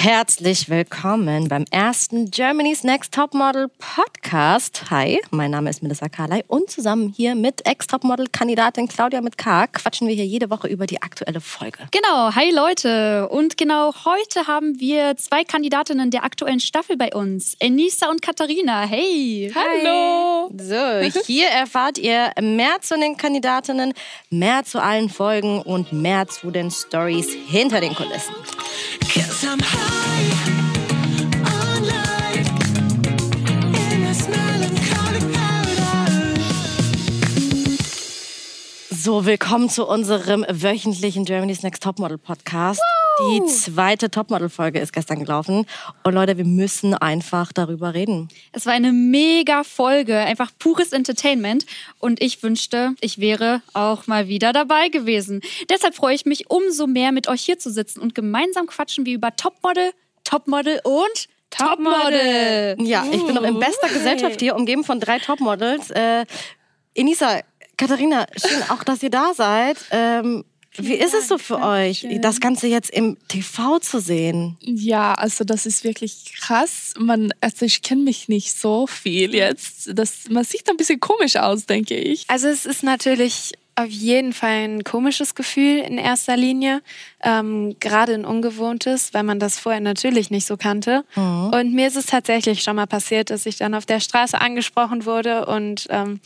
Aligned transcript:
Herzlich 0.00 0.68
willkommen 0.70 1.48
beim 1.48 1.64
ersten 1.72 2.30
Germany's 2.30 2.84
Next 2.84 3.12
Topmodel 3.12 3.66
Podcast. 3.78 4.84
Hi, 4.90 5.20
mein 5.32 5.50
Name 5.50 5.68
ist 5.70 5.82
Melissa 5.82 6.08
Carley 6.08 6.44
und 6.46 6.70
zusammen 6.70 7.12
hier 7.16 7.34
mit 7.34 7.66
Ex-Topmodel-Kandidatin 7.66 8.86
Claudia 8.86 9.20
mit 9.20 9.36
K 9.36 9.66
quatschen 9.66 10.06
wir 10.06 10.14
hier 10.14 10.24
jede 10.24 10.50
Woche 10.50 10.68
über 10.68 10.86
die 10.86 11.02
aktuelle 11.02 11.40
Folge. 11.40 11.78
Genau, 11.90 12.32
hi 12.32 12.52
Leute. 12.52 13.28
Und 13.28 13.56
genau 13.56 13.92
heute 14.04 14.46
haben 14.46 14.78
wir 14.78 15.16
zwei 15.16 15.42
Kandidatinnen 15.42 16.12
der 16.12 16.22
aktuellen 16.22 16.60
Staffel 16.60 16.96
bei 16.96 17.12
uns. 17.12 17.56
Enisa 17.58 18.08
und 18.08 18.22
Katharina. 18.22 18.82
Hey. 18.82 19.52
Hallo. 19.52 20.48
So, 20.56 21.20
hier 21.26 21.48
erfahrt 21.48 21.98
ihr 21.98 22.30
mehr 22.40 22.76
zu 22.82 22.96
den 22.96 23.16
Kandidatinnen, 23.16 23.92
mehr 24.30 24.62
zu 24.62 24.80
allen 24.80 25.08
Folgen 25.08 25.60
und 25.60 25.92
mehr 25.92 26.28
zu 26.28 26.52
den 26.52 26.70
Stories 26.70 27.32
hinter 27.48 27.80
den 27.80 27.96
Kulissen. 27.96 28.36
somehow. 29.38 29.97
So, 39.08 39.24
willkommen 39.24 39.70
zu 39.70 39.86
unserem 39.86 40.44
wöchentlichen 40.50 41.24
Germany's 41.24 41.62
Next 41.62 41.82
Topmodel 41.82 42.18
Podcast. 42.18 42.82
Woo! 43.16 43.40
Die 43.40 43.46
zweite 43.46 44.10
Topmodel-Folge 44.10 44.80
ist 44.80 44.92
gestern 44.92 45.18
gelaufen. 45.18 45.64
Und 46.02 46.12
Leute, 46.12 46.36
wir 46.36 46.44
müssen 46.44 46.92
einfach 46.92 47.50
darüber 47.54 47.94
reden. 47.94 48.28
Es 48.52 48.66
war 48.66 48.74
eine 48.74 48.92
mega 48.92 49.64
Folge, 49.64 50.18
einfach 50.18 50.50
pures 50.58 50.92
Entertainment. 50.92 51.64
Und 51.98 52.22
ich 52.22 52.42
wünschte, 52.42 52.96
ich 53.00 53.18
wäre 53.18 53.62
auch 53.72 54.06
mal 54.08 54.28
wieder 54.28 54.52
dabei 54.52 54.90
gewesen. 54.90 55.40
Deshalb 55.70 55.94
freue 55.94 56.14
ich 56.14 56.26
mich 56.26 56.50
umso 56.50 56.86
mehr, 56.86 57.10
mit 57.10 57.28
euch 57.28 57.40
hier 57.40 57.58
zu 57.58 57.70
sitzen 57.70 58.00
und 58.00 58.14
gemeinsam 58.14 58.66
quatschen 58.66 59.06
wir 59.06 59.14
über 59.14 59.34
Topmodel, 59.34 59.92
Topmodel 60.24 60.82
und 60.84 61.28
Topmodel. 61.48 62.76
Ja, 62.80 63.06
ich 63.10 63.24
bin 63.24 63.34
noch 63.34 63.42
in 63.42 63.58
bester 63.58 63.88
Gesellschaft 63.88 64.38
hier, 64.38 64.54
umgeben 64.54 64.84
von 64.84 65.00
drei 65.00 65.18
Topmodels. 65.18 65.90
Äh, 65.92 66.26
Enisa, 66.92 67.40
Katharina, 67.78 68.26
schön 68.36 68.62
auch, 68.70 68.82
dass 68.82 69.02
ihr 69.02 69.10
da 69.10 69.32
seid. 69.34 69.78
Ähm, 69.90 70.44
wie 70.76 70.94
ist 70.94 71.14
es 71.14 71.28
so 71.28 71.38
für 71.38 71.60
euch, 71.60 72.06
das 72.20 72.40
Ganze 72.40 72.66
jetzt 72.66 72.90
im 72.90 73.16
TV 73.28 73.78
zu 73.78 74.00
sehen? 74.00 74.56
Ja, 74.60 75.14
also 75.14 75.44
das 75.44 75.64
ist 75.64 75.82
wirklich 75.82 76.34
krass. 76.38 76.92
Man, 76.98 77.32
also 77.40 77.64
ich 77.64 77.82
kenne 77.82 78.02
mich 78.02 78.28
nicht 78.28 78.52
so 78.52 78.86
viel 78.86 79.34
jetzt. 79.34 79.90
Das, 79.94 80.28
man 80.28 80.44
sieht 80.44 80.68
ein 80.68 80.76
bisschen 80.76 81.00
komisch 81.00 81.36
aus, 81.36 81.66
denke 81.66 81.96
ich. 81.96 82.24
Also 82.28 82.48
es 82.48 82.66
ist 82.66 82.82
natürlich 82.82 83.52
auf 83.78 83.88
jeden 83.88 84.32
Fall 84.32 84.64
ein 84.64 84.82
komisches 84.82 85.36
Gefühl 85.36 85.78
in 85.78 85.98
erster 85.98 86.36
Linie, 86.36 86.82
ähm, 87.22 87.76
gerade 87.78 88.14
ein 88.14 88.24
ungewohntes, 88.24 89.14
weil 89.14 89.22
man 89.22 89.38
das 89.38 89.58
vorher 89.58 89.80
natürlich 89.80 90.30
nicht 90.30 90.46
so 90.46 90.56
kannte. 90.56 91.04
Mhm. 91.14 91.50
Und 91.54 91.74
mir 91.74 91.86
ist 91.86 91.96
es 91.96 92.06
tatsächlich 92.06 92.62
schon 92.64 92.74
mal 92.74 92.88
passiert, 92.88 93.30
dass 93.30 93.46
ich 93.46 93.56
dann 93.56 93.74
auf 93.74 93.86
der 93.86 94.00
Straße 94.00 94.40
angesprochen 94.40 95.06
wurde 95.06 95.46
und 95.46 95.86
ähm, 95.90 96.20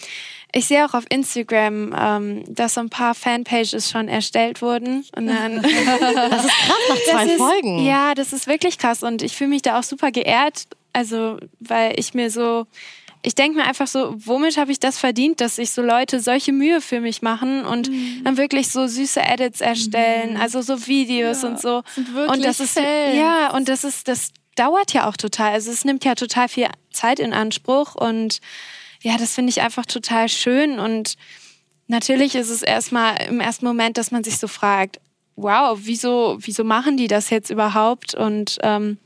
ich 0.55 0.67
sehe 0.67 0.85
auch 0.85 0.95
auf 0.95 1.05
Instagram, 1.11 1.95
ähm, 1.99 2.45
dass 2.49 2.75
so 2.75 2.81
ein 2.81 2.91
paar 2.91 3.15
Fanpages 3.15 3.91
schon 3.91 4.09
erstellt 4.09 4.63
wurden. 4.63 5.05
Und 5.15 5.27
dann 5.27 5.63
das 5.63 6.45
ist 6.45 6.51
krass 6.51 6.79
nach 6.89 6.97
zwei 7.11 7.27
ist, 7.27 7.37
Folgen. 7.37 7.85
Ja, 7.85 8.15
das 8.15 8.33
ist 8.33 8.47
wirklich 8.47 8.79
krass 8.79 9.03
und 9.03 9.23
ich 9.23 9.37
fühle 9.37 9.51
mich 9.51 9.63
da 9.63 9.79
auch 9.79 9.83
super 9.83 10.11
geehrt. 10.11 10.67
Also, 10.95 11.39
weil 11.59 11.99
ich 11.99 12.13
mir 12.13 12.31
so, 12.31 12.67
ich 13.25 13.35
denke 13.35 13.59
mir 13.59 13.65
einfach 13.65 13.87
so, 13.87 14.15
womit 14.17 14.57
habe 14.57 14.73
ich 14.73 14.81
das 14.81 14.99
verdient, 14.99 15.41
dass 15.41 15.57
sich 15.57 15.71
so 15.71 15.81
Leute 15.83 16.21
solche 16.21 16.53
Mühe 16.53 16.81
für 16.81 17.01
mich 17.01 17.23
machen 17.23 17.65
und 17.65 17.89
mhm. 17.89 18.23
dann 18.25 18.37
wirklich 18.37 18.69
so 18.69 18.87
süße 18.87 19.21
Edits 19.21 19.61
erstellen, 19.61 20.35
mhm. 20.35 20.41
also 20.41 20.61
so 20.61 20.87
Videos 20.87 21.43
ja, 21.43 21.49
und 21.49 21.61
so. 21.61 21.83
und 22.29 22.45
das 22.45 22.61
ist 22.61 22.73
Fans. 22.73 23.17
ja 23.17 23.55
und 23.55 23.69
das 23.69 23.85
ist 23.85 24.09
das 24.09 24.31
dauert 24.57 24.93
ja 24.93 25.09
auch 25.09 25.17
total. 25.17 25.53
Also 25.53 25.71
es 25.71 25.85
nimmt 25.85 26.05
ja 26.05 26.15
total 26.15 26.49
viel 26.49 26.69
Zeit 26.91 27.21
in 27.21 27.33
Anspruch 27.33 27.95
und 27.95 28.41
ja, 29.01 29.17
das 29.17 29.35
finde 29.35 29.51
ich 29.51 29.61
einfach 29.61 29.87
total 29.87 30.29
schön. 30.29 30.79
Und 30.79 31.17
natürlich 31.89 32.35
ist 32.35 32.51
es 32.51 32.63
erstmal 32.63 33.21
im 33.23 33.41
ersten 33.41 33.67
Moment, 33.67 33.99
dass 33.99 34.11
man 34.11 34.25
sich 34.25 34.39
so 34.39 34.49
fragt, 34.49 35.01
wow, 35.37 35.79
wieso, 35.83 36.37
wieso 36.41 36.65
machen 36.65 36.97
die 36.97 37.09
das 37.09 37.31
jetzt 37.31 37.51
überhaupt? 37.51 38.15
Und 38.15 38.59
ähm, 38.63 38.99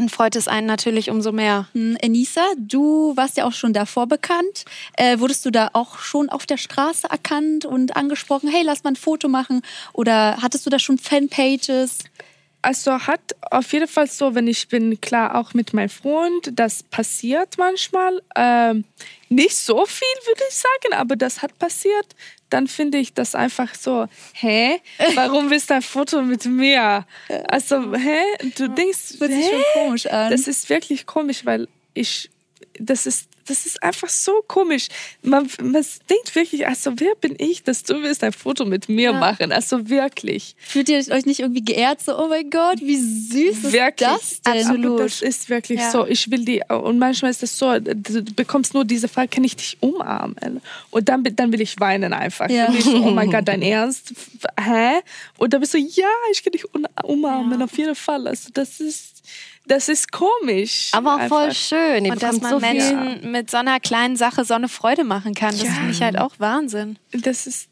dann 0.00 0.08
freut 0.08 0.34
es 0.34 0.48
einen 0.48 0.66
natürlich 0.66 1.10
umso 1.10 1.30
mehr. 1.30 1.68
Hm, 1.74 1.94
Enisa, 2.00 2.40
du 2.56 3.14
warst 3.18 3.36
ja 3.36 3.44
auch 3.44 3.52
schon 3.52 3.74
davor 3.74 4.06
bekannt. 4.06 4.64
Äh, 4.96 5.18
wurdest 5.18 5.44
du 5.44 5.50
da 5.50 5.68
auch 5.74 5.98
schon 5.98 6.30
auf 6.30 6.46
der 6.46 6.56
Straße 6.56 7.06
erkannt 7.10 7.66
und 7.66 7.96
angesprochen, 7.96 8.48
hey, 8.48 8.62
lass 8.64 8.82
mal 8.82 8.92
ein 8.92 8.96
Foto 8.96 9.28
machen? 9.28 9.60
Oder 9.92 10.38
hattest 10.40 10.64
du 10.64 10.70
da 10.70 10.78
schon 10.78 10.96
Fanpages? 10.96 11.98
Also 12.62 12.92
hat 12.92 13.20
auf 13.50 13.70
jeden 13.74 13.88
Fall 13.88 14.06
so, 14.06 14.34
wenn 14.34 14.46
ich 14.46 14.68
bin 14.68 14.98
klar 15.02 15.34
auch 15.34 15.52
mit 15.52 15.74
meinem 15.74 15.90
Freund, 15.90 16.50
das 16.54 16.82
passiert 16.82 17.58
manchmal. 17.58 18.22
Ähm, 18.36 18.84
nicht 19.28 19.54
so 19.54 19.84
viel, 19.84 20.08
würde 20.26 20.42
ich 20.48 20.56
sagen, 20.56 20.94
aber 20.98 21.16
das 21.16 21.42
hat 21.42 21.58
passiert. 21.58 22.16
Dann 22.50 22.66
finde 22.66 22.98
ich 22.98 23.14
das 23.14 23.34
einfach 23.34 23.74
so, 23.74 24.06
hä? 24.34 24.80
Warum 25.14 25.50
willst 25.50 25.70
du 25.70 25.74
ein 25.74 25.82
Foto 25.82 26.22
mit 26.22 26.44
mir? 26.44 27.06
Also, 27.48 27.94
hä? 27.94 28.22
Du 28.56 28.68
denkst, 28.68 29.18
das 29.18 29.28
sich 29.28 29.46
schon 29.46 29.62
komisch 29.74 30.06
an. 30.06 30.30
Das 30.30 30.46
ist 30.46 30.68
wirklich 30.68 31.06
komisch, 31.06 31.44
weil 31.44 31.68
ich, 31.94 32.29
das 32.80 33.06
ist 33.06 33.28
das 33.50 33.66
ist 33.66 33.82
einfach 33.82 34.08
so 34.08 34.44
komisch. 34.46 34.88
Man, 35.22 35.48
man 35.60 35.84
denkt 36.08 36.34
wirklich, 36.34 36.66
also 36.66 36.92
wer 36.96 37.14
bin 37.20 37.34
ich, 37.38 37.62
dass 37.64 37.82
du 37.82 38.00
willst 38.02 38.22
ein 38.22 38.32
Foto 38.32 38.64
mit 38.64 38.88
mir 38.88 39.10
ja. 39.10 39.12
machen? 39.12 39.50
Also 39.50 39.90
wirklich. 39.90 40.54
Fühlt 40.58 40.88
ihr 40.88 40.98
euch 40.98 41.26
nicht 41.26 41.40
irgendwie 41.40 41.64
geehrt, 41.64 42.00
so, 42.00 42.16
oh 42.16 42.28
mein 42.28 42.48
Gott, 42.48 42.80
wie 42.80 42.96
süß 42.96 43.72
wirklich. 43.72 44.08
ist 44.08 44.42
das 44.46 44.54
denn? 44.54 44.66
Absolut. 44.66 45.00
Das 45.00 45.22
ist 45.22 45.48
wirklich 45.48 45.80
ja. 45.80 45.90
so. 45.90 46.06
Ich 46.06 46.30
will 46.30 46.44
die, 46.44 46.62
und 46.68 46.98
manchmal 46.98 47.32
ist 47.32 47.42
es 47.42 47.58
so, 47.58 47.78
du 47.78 48.22
bekommst 48.36 48.72
nur 48.72 48.84
diese 48.84 49.08
Frage, 49.08 49.28
kann 49.28 49.44
ich 49.44 49.56
dich 49.56 49.76
umarmen? 49.80 50.60
Und 50.90 51.08
dann, 51.08 51.24
dann 51.24 51.52
will 51.52 51.60
ich 51.60 51.78
weinen 51.80 52.12
einfach. 52.12 52.48
Ja. 52.48 52.72
Ich 52.72 52.84
so, 52.84 53.02
oh 53.04 53.10
mein 53.10 53.30
Gott, 53.30 53.48
dein 53.48 53.62
Ernst? 53.70 54.14
Hä? 54.58 55.00
Und 55.38 55.52
dann 55.52 55.60
bist 55.60 55.74
du, 55.74 55.78
ja, 55.78 56.08
ich 56.30 56.44
kann 56.44 56.52
dich 56.52 56.64
umarmen, 57.02 57.60
auf 57.62 57.76
jeden 57.76 57.96
Fall. 57.96 58.28
Also 58.28 58.50
das 58.52 58.80
ist 58.80 59.22
das 59.66 59.88
ist 59.88 60.10
komisch. 60.10 60.90
Aber 60.92 61.16
auch 61.16 61.28
voll 61.28 61.52
schön. 61.52 62.04
Ihr 62.04 62.12
und 62.12 62.22
dass 62.22 62.40
man 62.40 62.50
so 62.50 62.60
Menschen 62.60 63.30
mit 63.30 63.50
so 63.50 63.58
einer 63.58 63.78
kleinen 63.80 64.16
Sache 64.16 64.44
so 64.44 64.54
eine 64.54 64.68
Freude 64.68 65.04
machen 65.04 65.34
kann, 65.34 65.50
das 65.50 65.62
ja. 65.62 65.72
finde 65.72 65.90
ich 65.92 66.02
halt 66.02 66.18
auch 66.18 66.32
Wahnsinn. 66.38 66.98
Das 67.12 67.46
ist. 67.46 67.68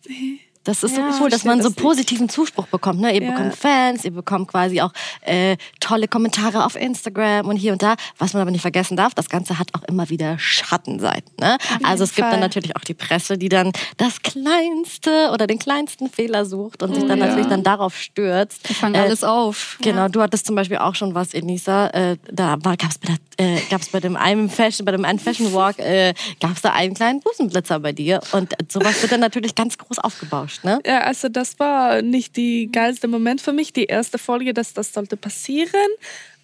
Das 0.64 0.82
ist 0.82 0.96
ja, 0.96 1.12
so 1.12 1.22
cool, 1.24 1.30
dass 1.30 1.44
man 1.44 1.62
so 1.62 1.70
positiven 1.70 2.28
Zuspruch 2.28 2.66
bekommt. 2.66 3.00
Ne? 3.00 3.14
Ihr 3.14 3.22
ja. 3.22 3.30
bekommt 3.30 3.56
Fans, 3.56 4.04
ihr 4.04 4.10
bekommt 4.10 4.48
quasi 4.48 4.82
auch 4.82 4.92
äh, 5.22 5.56
tolle 5.80 6.08
Kommentare 6.08 6.64
auf 6.64 6.76
Instagram 6.76 7.46
und 7.46 7.56
hier 7.56 7.72
und 7.72 7.82
da. 7.82 7.94
Was 8.18 8.34
man 8.34 8.42
aber 8.42 8.50
nicht 8.50 8.60
vergessen 8.60 8.96
darf, 8.96 9.14
das 9.14 9.30
Ganze 9.30 9.58
hat 9.58 9.70
auch 9.74 9.82
immer 9.84 10.10
wieder 10.10 10.38
Schattenseiten. 10.38 11.32
Ne? 11.40 11.56
Also 11.82 12.04
es 12.04 12.12
Fall. 12.12 12.24
gibt 12.24 12.34
dann 12.34 12.40
natürlich 12.40 12.76
auch 12.76 12.82
die 12.82 12.92
Presse, 12.92 13.38
die 13.38 13.48
dann 13.48 13.72
das 13.96 14.20
kleinste 14.20 15.30
oder 15.32 15.46
den 15.46 15.58
kleinsten 15.58 16.10
Fehler 16.10 16.44
sucht 16.44 16.82
und 16.82 16.94
sich 16.94 17.04
dann 17.06 17.18
oh, 17.18 17.22
ja. 17.22 17.28
natürlich 17.28 17.46
dann 17.46 17.62
darauf 17.62 17.96
stürzt. 17.96 18.68
Die 18.68 18.74
fangen 18.74 18.94
äh, 18.94 18.98
alles 18.98 19.24
auf. 19.24 19.78
Genau, 19.80 20.08
du 20.08 20.20
hattest 20.20 20.44
zum 20.44 20.54
Beispiel 20.54 20.78
auch 20.78 20.94
schon 20.94 21.14
was, 21.14 21.32
Enisa. 21.32 21.88
Äh, 21.88 22.18
da 22.30 22.56
gab 22.56 22.90
es 22.90 22.98
bei, 22.98 23.14
äh, 23.38 23.60
bei 23.90 24.00
dem 24.00 24.16
einen 24.16 24.50
Fashion, 24.50 24.84
bei 24.84 24.92
dem 24.92 25.06
einen 25.06 25.18
Fashion 25.18 25.52
Walk, 25.54 25.78
äh, 25.78 26.12
gab 26.40 26.56
es 26.56 26.60
da 26.60 26.72
einen 26.72 26.92
kleinen 26.92 27.20
Busenblitzer 27.20 27.80
bei 27.80 27.92
dir. 27.92 28.20
Und 28.32 28.52
sowas 28.68 29.00
wird 29.00 29.12
dann 29.12 29.20
natürlich 29.20 29.54
ganz 29.54 29.78
groß 29.78 29.98
aufgebauscht 29.98 30.57
überrascht, 30.62 30.84
ne? 30.84 30.90
Ja, 30.90 31.00
also 31.00 31.28
das 31.28 31.58
war 31.58 32.02
nicht 32.02 32.36
die 32.36 32.70
geilste 32.70 33.08
Moment 33.08 33.40
für 33.40 33.52
mich, 33.52 33.72
die 33.72 33.84
erste 33.84 34.18
Folge, 34.18 34.54
dass 34.54 34.74
das 34.74 34.92
sollte 34.92 35.16
passieren. 35.16 35.90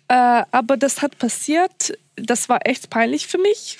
Äh, 0.08 0.42
aber 0.50 0.76
das 0.76 1.02
hat 1.02 1.18
passiert. 1.18 1.96
Das 2.16 2.48
war 2.48 2.66
echt 2.66 2.90
peinlich 2.90 3.26
für 3.26 3.38
mich. 3.38 3.78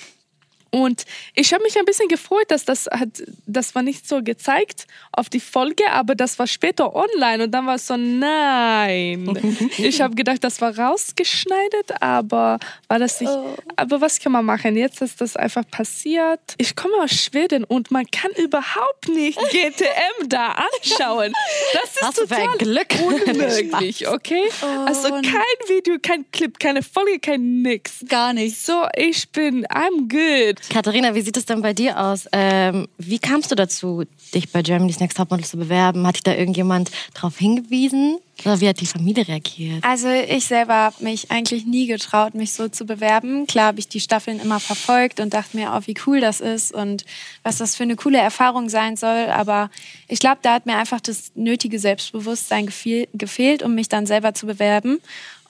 Und 0.75 1.05
ich 1.35 1.53
habe 1.53 1.63
mich 1.63 1.79
ein 1.79 1.85
bisschen 1.85 2.09
gefreut, 2.09 2.51
dass 2.51 2.65
das 2.65 2.87
hat, 2.87 3.23
das 3.45 3.75
war 3.75 3.81
nicht 3.81 4.09
so 4.09 4.21
gezeigt 4.21 4.87
auf 5.13 5.29
die 5.29 5.39
Folge, 5.39 5.89
aber 5.89 6.15
das 6.15 6.37
war 6.37 6.47
später 6.47 6.93
online 6.93 7.45
und 7.45 7.51
dann 7.51 7.65
war 7.65 7.75
es 7.75 7.87
so, 7.87 7.95
nein. 7.95 9.69
ich 9.77 10.01
habe 10.01 10.15
gedacht, 10.15 10.43
das 10.43 10.59
war 10.59 10.77
rausgeschneidet, 10.77 12.01
aber 12.01 12.59
war 12.89 12.99
das 12.99 13.21
nicht. 13.21 13.31
Oh. 13.31 13.55
Aber 13.77 14.01
was 14.01 14.19
kann 14.19 14.33
man 14.33 14.43
machen? 14.43 14.75
Jetzt 14.75 15.01
ist 15.01 15.21
das 15.21 15.37
einfach 15.37 15.63
passiert. 15.71 16.41
Ich 16.57 16.75
komme 16.75 16.95
aus 17.01 17.11
Schweden 17.11 17.63
und 17.63 17.91
man 17.91 18.05
kann 18.07 18.31
überhaupt 18.31 19.07
nicht 19.07 19.39
GTM 19.51 20.27
da 20.27 20.57
anschauen. 20.57 21.31
Das 21.71 21.95
ist 21.95 22.01
Hast 22.01 22.17
total 22.17 22.57
Glück. 22.57 22.87
unmöglich, 23.05 24.09
okay? 24.09 24.43
Oh. 24.61 24.85
Also 24.87 25.09
kein 25.09 25.69
Video, 25.69 25.95
kein 26.01 26.29
Clip, 26.31 26.59
keine 26.59 26.83
Folge, 26.83 27.19
kein 27.19 27.61
nix. 27.61 28.03
Gar 28.09 28.33
nicht. 28.33 28.59
So, 28.59 28.85
ich 28.97 29.29
bin, 29.29 29.65
I'm 29.67 30.09
good. 30.09 30.64
Katharina, 30.69 31.15
wie 31.15 31.21
sieht 31.21 31.37
es 31.37 31.45
denn 31.45 31.61
bei 31.61 31.73
dir 31.73 31.99
aus? 31.99 32.27
Ähm, 32.31 32.87
wie 32.97 33.19
kamst 33.19 33.51
du 33.51 33.55
dazu, 33.55 34.03
dich 34.33 34.51
bei 34.51 34.61
Germany's 34.61 34.99
Next 34.99 35.17
Topmodel 35.17 35.45
zu 35.45 35.57
bewerben? 35.57 36.05
Hat 36.05 36.15
dich 36.15 36.23
da 36.23 36.33
irgendjemand 36.33 36.91
darauf 37.13 37.37
hingewiesen? 37.37 38.17
Oder 38.43 38.59
wie 38.59 38.67
hat 38.67 38.81
die 38.81 38.85
Familie 38.85 39.27
reagiert? 39.27 39.83
Also 39.83 40.09
ich 40.09 40.45
selber 40.45 40.73
habe 40.73 41.03
mich 41.03 41.31
eigentlich 41.31 41.65
nie 41.65 41.87
getraut, 41.87 42.35
mich 42.35 42.53
so 42.53 42.67
zu 42.67 42.85
bewerben. 42.85 43.47
Klar 43.47 43.67
habe 43.67 43.79
ich 43.79 43.87
die 43.87 44.01
Staffeln 44.01 44.39
immer 44.39 44.59
verfolgt 44.59 45.19
und 45.19 45.33
dachte 45.33 45.55
mir, 45.55 45.71
oh, 45.73 45.81
wie 45.85 45.95
cool 46.05 46.19
das 46.19 46.41
ist 46.41 46.73
und 46.73 47.05
was 47.43 47.57
das 47.57 47.75
für 47.75 47.83
eine 47.83 47.95
coole 47.95 48.17
Erfahrung 48.17 48.67
sein 48.69 48.97
soll. 48.97 49.27
Aber 49.29 49.69
ich 50.07 50.19
glaube, 50.19 50.39
da 50.41 50.53
hat 50.53 50.65
mir 50.65 50.77
einfach 50.77 50.99
das 50.99 51.31
nötige 51.35 51.79
Selbstbewusstsein 51.79 52.65
gefehlt, 52.67 53.63
um 53.63 53.73
mich 53.73 53.87
dann 53.87 54.05
selber 54.05 54.33
zu 54.33 54.45
bewerben. 54.45 54.99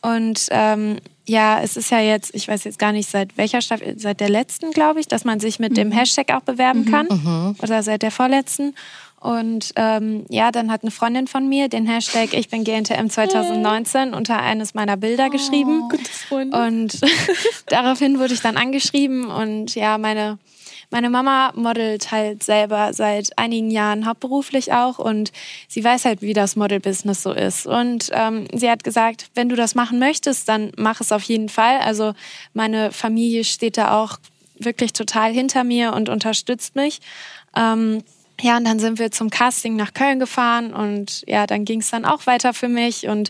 Und 0.01 0.47
ähm, 0.51 0.97
ja, 1.27 1.59
es 1.61 1.75
ist 1.75 1.89
ja 1.91 1.99
jetzt, 1.99 2.33
ich 2.35 2.47
weiß 2.47 2.63
jetzt 2.63 2.79
gar 2.79 2.91
nicht, 2.91 3.09
seit 3.09 3.37
welcher 3.37 3.61
Staffel, 3.61 3.97
seit 3.97 4.19
der 4.19 4.29
letzten, 4.29 4.71
glaube 4.71 4.99
ich, 4.99 5.07
dass 5.07 5.25
man 5.25 5.39
sich 5.39 5.59
mit 5.59 5.71
mhm. 5.71 5.75
dem 5.75 5.91
Hashtag 5.91 6.33
auch 6.33 6.41
bewerben 6.41 6.81
mhm. 6.81 6.91
kann. 6.91 7.07
Mhm. 7.09 7.55
Oder 7.61 7.83
seit 7.83 8.01
der 8.01 8.11
vorletzten. 8.11 8.75
Und 9.19 9.71
ähm, 9.75 10.25
ja, 10.29 10.51
dann 10.51 10.71
hat 10.71 10.83
eine 10.83 10.91
Freundin 10.91 11.25
von 11.25 11.49
mir 11.49 11.67
den 11.67 11.87
Hashtag 11.87 12.33
Ich 12.33 12.49
bin 12.49 12.63
GNTM 12.63 13.09
2019 13.09 14.13
unter 14.13 14.39
eines 14.39 14.75
meiner 14.75 14.97
Bilder 14.97 15.27
oh, 15.27 15.31
geschrieben. 15.31 15.89
Und 16.29 17.01
daraufhin 17.67 18.19
wurde 18.19 18.35
ich 18.35 18.41
dann 18.41 18.55
angeschrieben 18.55 19.25
und 19.25 19.73
ja, 19.73 19.97
meine 19.97 20.37
meine 20.91 21.09
Mama 21.09 21.51
modelt 21.55 22.11
halt 22.11 22.43
selber 22.43 22.93
seit 22.93 23.37
einigen 23.37 23.71
Jahren 23.71 24.05
hauptberuflich 24.05 24.73
auch 24.73 24.99
und 24.99 25.31
sie 25.67 25.83
weiß 25.83 26.05
halt, 26.05 26.21
wie 26.21 26.33
das 26.33 26.55
Model-Business 26.55 27.23
so 27.23 27.31
ist. 27.31 27.67
Und 27.67 28.09
ähm, 28.13 28.47
sie 28.53 28.69
hat 28.69 28.83
gesagt, 28.83 29.27
wenn 29.35 29.49
du 29.49 29.55
das 29.55 29.75
machen 29.75 29.99
möchtest, 29.99 30.47
dann 30.49 30.71
mach 30.77 31.01
es 31.01 31.11
auf 31.11 31.23
jeden 31.23 31.49
Fall. 31.49 31.79
Also 31.79 32.13
meine 32.53 32.91
Familie 32.91 33.43
steht 33.43 33.77
da 33.77 34.01
auch 34.01 34.17
wirklich 34.57 34.93
total 34.93 35.31
hinter 35.31 35.63
mir 35.63 35.93
und 35.93 36.09
unterstützt 36.09 36.75
mich. 36.75 37.01
Ähm, 37.55 38.03
ja, 38.41 38.57
und 38.57 38.65
dann 38.65 38.79
sind 38.79 38.99
wir 38.99 39.11
zum 39.11 39.29
Casting 39.29 39.77
nach 39.77 39.93
Köln 39.93 40.19
gefahren 40.19 40.73
und 40.73 41.23
ja, 41.25 41.47
dann 41.47 41.63
ging 41.63 41.79
es 41.79 41.89
dann 41.89 42.03
auch 42.03 42.27
weiter 42.27 42.53
für 42.53 42.67
mich 42.67 43.07
und 43.07 43.29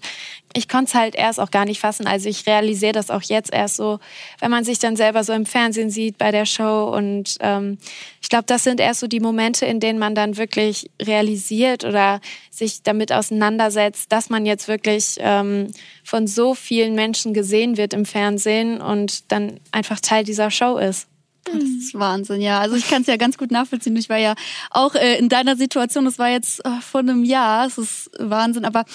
ich 0.53 0.67
konnte 0.67 0.85
es 0.85 0.95
halt 0.95 1.15
erst 1.15 1.39
auch 1.39 1.51
gar 1.51 1.65
nicht 1.65 1.79
fassen. 1.79 2.07
Also 2.07 2.27
ich 2.27 2.47
realisiere 2.47 2.93
das 2.93 3.11
auch 3.11 3.21
jetzt 3.21 3.53
erst 3.53 3.75
so, 3.75 3.99
wenn 4.39 4.49
man 4.49 4.63
sich 4.63 4.79
dann 4.79 4.95
selber 4.95 5.23
so 5.23 5.33
im 5.33 5.45
Fernsehen 5.45 5.91
sieht 5.91 6.17
bei 6.17 6.31
der 6.31 6.45
Show 6.45 6.91
und 6.95 7.37
ähm, 7.41 7.77
ich 8.19 8.29
glaube, 8.29 8.45
das 8.47 8.63
sind 8.63 8.79
erst 8.79 9.01
so 9.01 9.07
die 9.07 9.19
Momente, 9.19 9.67
in 9.67 9.79
denen 9.79 9.99
man 9.99 10.15
dann 10.15 10.37
wirklich 10.37 10.89
realisiert 10.99 11.83
oder 11.83 12.19
sich 12.49 12.81
damit 12.81 13.11
auseinandersetzt, 13.11 14.11
dass 14.11 14.29
man 14.31 14.45
jetzt 14.47 14.67
wirklich 14.67 15.17
ähm, 15.19 15.67
von 16.03 16.25
so 16.25 16.55
vielen 16.55 16.95
Menschen 16.95 17.35
gesehen 17.35 17.77
wird 17.77 17.93
im 17.93 18.05
Fernsehen 18.05 18.81
und 18.81 19.31
dann 19.31 19.59
einfach 19.71 19.99
Teil 19.99 20.23
dieser 20.23 20.49
Show 20.49 20.77
ist. 20.77 21.07
Das 21.45 21.63
ist 21.63 21.93
Wahnsinn, 21.93 22.41
ja. 22.41 22.59
Also 22.59 22.75
ich 22.75 22.89
kann 22.89 23.01
es 23.01 23.07
ja 23.07 23.17
ganz 23.17 23.37
gut 23.37 23.51
nachvollziehen. 23.51 23.95
Ich 23.95 24.09
war 24.09 24.17
ja 24.17 24.35
auch 24.71 24.95
äh, 24.95 25.17
in 25.17 25.29
deiner 25.29 25.55
Situation, 25.55 26.05
das 26.05 26.19
war 26.19 26.29
jetzt 26.29 26.65
äh, 26.65 26.81
vor 26.81 27.01
einem 27.01 27.23
Jahr, 27.23 27.67
es 27.67 27.77
ist 27.77 28.11
Wahnsinn. 28.19 28.65
Aber 28.65 28.85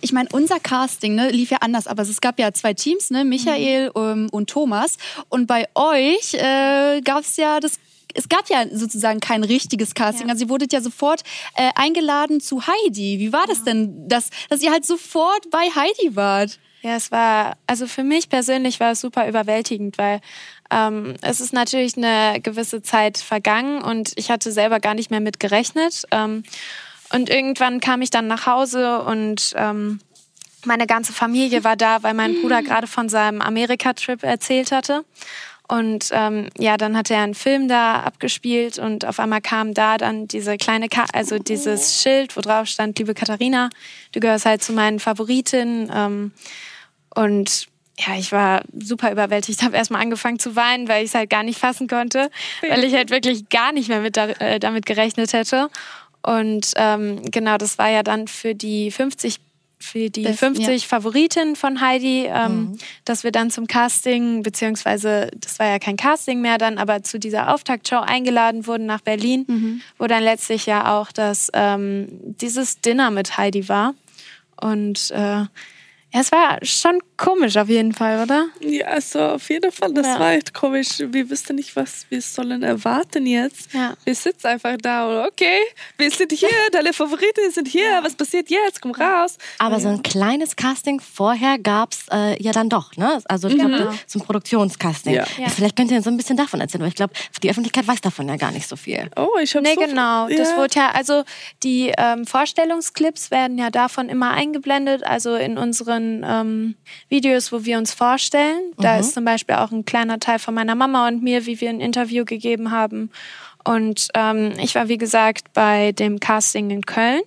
ich 0.00 0.12
meine, 0.12 0.28
unser 0.32 0.60
Casting 0.60 1.14
ne, 1.14 1.30
lief 1.30 1.50
ja 1.50 1.58
anders, 1.60 1.86
aber 1.86 2.02
es 2.02 2.20
gab 2.20 2.38
ja 2.38 2.52
zwei 2.52 2.74
Teams, 2.74 3.10
ne, 3.10 3.24
Michael 3.24 3.90
mhm. 3.94 4.02
ähm, 4.02 4.28
und 4.30 4.50
Thomas. 4.50 4.98
Und 5.28 5.46
bei 5.46 5.66
euch 5.74 6.34
äh, 6.34 7.00
gab 7.02 7.20
es 7.20 7.36
ja 7.36 7.60
das 7.60 7.78
es 8.14 8.28
gab 8.28 8.48
ja 8.48 8.64
sozusagen 8.72 9.20
kein 9.20 9.44
richtiges 9.44 9.94
Casting. 9.94 10.28
Ja. 10.28 10.32
Also 10.32 10.46
ihr 10.46 10.50
wurdet 10.50 10.72
ja 10.72 10.80
sofort 10.80 11.22
äh, 11.54 11.70
eingeladen 11.74 12.40
zu 12.40 12.66
Heidi. 12.66 13.18
Wie 13.18 13.32
war 13.32 13.46
das 13.46 13.64
denn, 13.64 14.08
dass, 14.08 14.30
dass 14.48 14.62
ihr 14.62 14.72
halt 14.72 14.86
sofort 14.86 15.50
bei 15.50 15.70
Heidi 15.74 16.16
wart? 16.16 16.58
Ja, 16.80 16.94
es 16.96 17.10
war, 17.10 17.56
also 17.66 17.86
für 17.86 18.04
mich 18.04 18.28
persönlich 18.28 18.78
war 18.78 18.92
es 18.92 19.00
super 19.00 19.28
überwältigend, 19.28 19.98
weil 19.98 20.20
ähm, 20.70 21.14
es 21.22 21.40
ist 21.40 21.52
natürlich 21.52 21.96
eine 21.96 22.40
gewisse 22.40 22.82
Zeit 22.82 23.18
vergangen 23.18 23.82
und 23.82 24.12
ich 24.16 24.30
hatte 24.30 24.52
selber 24.52 24.78
gar 24.78 24.94
nicht 24.94 25.10
mehr 25.10 25.20
mit 25.20 25.40
gerechnet. 25.40 26.04
Ähm, 26.12 26.44
und 27.12 27.30
irgendwann 27.30 27.80
kam 27.80 28.02
ich 28.02 28.10
dann 28.10 28.26
nach 28.26 28.46
Hause 28.46 29.00
und 29.02 29.54
ähm, 29.56 30.00
meine 30.64 30.86
ganze 30.86 31.12
Familie 31.12 31.64
war 31.64 31.76
da, 31.76 32.02
weil 32.02 32.14
mein 32.14 32.40
Bruder 32.40 32.62
gerade 32.64 32.86
von 32.86 33.08
seinem 33.08 33.40
Amerika-Trip 33.40 34.22
erzählt 34.22 34.70
hatte. 34.70 35.04
Und 35.68 36.08
ähm, 36.12 36.48
ja, 36.56 36.78
dann 36.78 36.96
hat 36.96 37.10
er 37.10 37.20
einen 37.20 37.34
Film 37.34 37.68
da 37.68 38.00
abgespielt 38.00 38.78
und 38.78 39.04
auf 39.04 39.20
einmal 39.20 39.42
kam 39.42 39.74
da 39.74 39.98
dann 39.98 40.26
diese 40.26 40.56
kleine, 40.56 40.88
Ka 40.88 41.04
also 41.12 41.38
dieses 41.38 42.00
Schild, 42.00 42.36
wo 42.38 42.40
drauf 42.40 42.68
stand, 42.68 42.98
liebe 42.98 43.12
Katharina, 43.12 43.68
du 44.12 44.20
gehörst 44.20 44.46
halt 44.46 44.62
zu 44.62 44.72
meinen 44.72 44.98
Favoritinnen. 44.98 45.92
Ähm, 45.94 46.32
und 47.14 47.66
ja, 47.98 48.16
ich 48.16 48.32
war 48.32 48.62
super 48.78 49.12
überwältigt. 49.12 49.60
Ich 49.60 49.64
habe 49.66 49.76
erstmal 49.76 50.00
angefangen 50.00 50.38
zu 50.38 50.56
weinen, 50.56 50.88
weil 50.88 51.04
ich 51.04 51.10
es 51.10 51.14
halt 51.14 51.28
gar 51.28 51.42
nicht 51.42 51.58
fassen 51.58 51.86
konnte, 51.86 52.30
weil 52.66 52.84
ich 52.84 52.94
halt 52.94 53.10
wirklich 53.10 53.50
gar 53.50 53.72
nicht 53.72 53.88
mehr 53.90 54.00
mit 54.00 54.16
da, 54.16 54.28
äh, 54.28 54.58
damit 54.58 54.86
gerechnet 54.86 55.34
hätte. 55.34 55.68
Und 56.22 56.72
ähm, 56.76 57.22
genau, 57.30 57.58
das 57.58 57.78
war 57.78 57.90
ja 57.90 58.02
dann 58.02 58.26
für 58.26 58.54
die 58.54 58.90
50 58.90 59.40
für 59.78 60.10
die 60.10 60.22
das, 60.22 60.38
50 60.38 60.82
ja. 60.82 60.88
Favoritinnen 60.88 61.56
von 61.56 61.80
Heidi, 61.80 62.26
ähm, 62.26 62.52
mhm. 62.52 62.78
dass 63.04 63.24
wir 63.24 63.32
dann 63.32 63.50
zum 63.50 63.66
Casting, 63.66 64.42
beziehungsweise 64.42 65.30
das 65.36 65.58
war 65.58 65.66
ja 65.66 65.78
kein 65.78 65.96
Casting 65.96 66.40
mehr 66.40 66.58
dann, 66.58 66.78
aber 66.78 67.02
zu 67.02 67.18
dieser 67.18 67.54
Auftaktshow 67.54 68.00
eingeladen 68.00 68.66
wurden 68.66 68.86
nach 68.86 69.00
Berlin, 69.00 69.44
mhm. 69.46 69.80
wo 69.98 70.06
dann 70.06 70.22
letztlich 70.22 70.66
ja 70.66 70.98
auch 70.98 71.12
das, 71.12 71.50
ähm, 71.54 72.08
dieses 72.22 72.80
Dinner 72.80 73.10
mit 73.10 73.38
Heidi 73.38 73.68
war. 73.68 73.94
Und 74.60 75.10
äh, 75.12 75.18
ja, 75.18 75.48
es 76.12 76.32
war 76.32 76.58
schon 76.62 77.00
komisch 77.18 77.56
auf 77.56 77.68
jeden 77.68 77.92
Fall, 77.92 78.22
oder? 78.22 78.46
Ja, 78.60 78.86
also 78.86 79.20
auf 79.20 79.50
jeden 79.50 79.70
Fall, 79.70 79.92
das 79.92 80.06
ja. 80.06 80.18
war 80.18 80.32
echt 80.32 80.54
komisch. 80.54 81.00
Wir 81.00 81.28
wussten 81.28 81.56
nicht, 81.56 81.76
was 81.76 82.06
wir 82.08 82.22
sollen 82.22 82.62
erwarten 82.62 83.26
jetzt. 83.26 83.74
Ja. 83.74 83.94
Wir 84.04 84.14
sitzen 84.14 84.46
einfach 84.46 84.76
da 84.80 85.06
und 85.06 85.26
okay, 85.26 85.60
wir 85.98 86.10
sind 86.10 86.32
hier, 86.32 86.48
deine 86.72 86.92
Favoriten 86.92 87.50
sind 87.50 87.68
hier, 87.68 87.90
ja. 87.90 88.04
was 88.04 88.14
passiert 88.14 88.48
jetzt? 88.48 88.80
Komm 88.80 88.92
raus. 88.92 89.36
Aber 89.58 89.80
so 89.80 89.88
ein 89.88 90.02
kleines 90.02 90.56
Casting 90.56 91.00
vorher 91.00 91.58
gab 91.58 91.92
es 91.92 92.06
äh, 92.10 92.42
ja 92.42 92.52
dann 92.52 92.68
doch, 92.68 92.96
ne? 92.96 93.20
Also 93.26 93.48
ich 93.48 93.56
glaube, 93.56 93.90
mhm. 93.90 93.98
so 94.06 94.20
ein 94.20 94.24
Produktionscasting. 94.24 95.14
Ja. 95.14 95.26
Vielleicht 95.48 95.76
könnt 95.76 95.90
ihr 95.90 96.00
so 96.00 96.10
ein 96.10 96.16
bisschen 96.16 96.36
davon 96.36 96.60
erzählen, 96.60 96.82
weil 96.82 96.88
ich 96.88 96.94
glaube, 96.94 97.12
die 97.42 97.50
Öffentlichkeit 97.50 97.86
weiß 97.86 98.00
davon 98.00 98.28
ja 98.28 98.36
gar 98.36 98.52
nicht 98.52 98.68
so 98.68 98.76
viel. 98.76 99.10
Oh, 99.16 99.38
ich 99.42 99.54
habe 99.54 99.64
Nee, 99.64 99.74
so 99.74 99.80
genau. 99.80 100.28
Das 100.28 100.56
wurde 100.56 100.74
ja, 100.76 100.90
also 100.92 101.24
die 101.64 101.92
ähm, 101.98 102.26
Vorstellungsclips 102.26 103.30
werden 103.32 103.58
ja 103.58 103.70
davon 103.70 104.08
immer 104.08 104.30
eingeblendet, 104.30 105.02
also 105.02 105.34
in 105.34 105.58
unseren 105.58 106.24
ähm, 106.24 106.76
Videos, 107.08 107.52
wo 107.52 107.64
wir 107.64 107.78
uns 107.78 107.92
vorstellen. 107.94 108.72
Da 108.78 108.94
mhm. 108.94 109.00
ist 109.00 109.14
zum 109.14 109.24
Beispiel 109.24 109.56
auch 109.56 109.70
ein 109.70 109.84
kleiner 109.84 110.18
Teil 110.18 110.38
von 110.38 110.54
meiner 110.54 110.74
Mama 110.74 111.08
und 111.08 111.22
mir, 111.22 111.46
wie 111.46 111.60
wir 111.60 111.70
ein 111.70 111.80
Interview 111.80 112.24
gegeben 112.24 112.70
haben. 112.70 113.10
Und 113.64 114.08
ähm, 114.14 114.52
ich 114.58 114.74
war, 114.74 114.88
wie 114.88 114.98
gesagt, 114.98 115.52
bei 115.52 115.92
dem 115.92 116.20
Casting 116.20 116.70
in 116.70 116.86
Köln. 116.86 117.22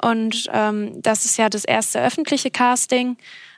Und 0.00 0.48
ähm, 0.52 1.00
das 1.02 1.24
ist 1.24 1.38
ja 1.38 1.48
das 1.48 1.64
erste 1.64 2.02
öffentliche 2.02 2.50
Casting. 2.50 3.16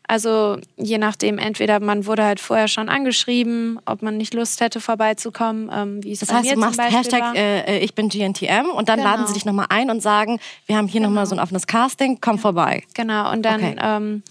Also 0.09 0.59
je 0.77 0.99
nachdem, 0.99 1.39
entweder 1.39 1.81
man 1.81 2.07
wurde 2.07 2.25
halt 2.25 2.39
vorher 2.39 2.69
schon 2.69 2.89
angeschrieben, 2.89 3.81
ob 3.87 4.03
man 4.03 4.17
nicht 4.17 4.35
Lust 4.35 4.61
hätte, 4.61 4.81
vorbeizukommen, 4.81 5.69
ähm, 5.73 6.05
wie 6.05 6.13
es 6.13 6.21
Das 6.21 6.33
heißt, 6.33 6.53
du 6.53 6.57
machst 6.59 6.81
Hashtag 6.81 7.35
äh, 7.35 7.79
ich 7.81 7.95
bin 7.95 8.09
GNTM 8.09 8.71
und 8.73 8.89
dann 8.89 9.01
genau. 9.01 9.11
laden 9.11 9.27
sie 9.27 9.35
dich 9.35 9.45
nochmal 9.45 9.67
ein 9.69 9.91
und 9.91 10.01
sagen, 10.01 10.39
wir 10.67 10.77
haben 10.77 10.87
hier 10.87 11.01
genau. 11.01 11.11
nochmal 11.11 11.27
so 11.27 11.35
ein 11.35 11.41
offenes 11.41 11.67
Casting, 11.67 12.19
komm 12.21 12.39
vorbei. 12.39 12.85
Genau, 12.95 13.33
und 13.33 13.43
dann 13.43 13.61
okay. 13.61 13.77
ähm, 13.83 14.23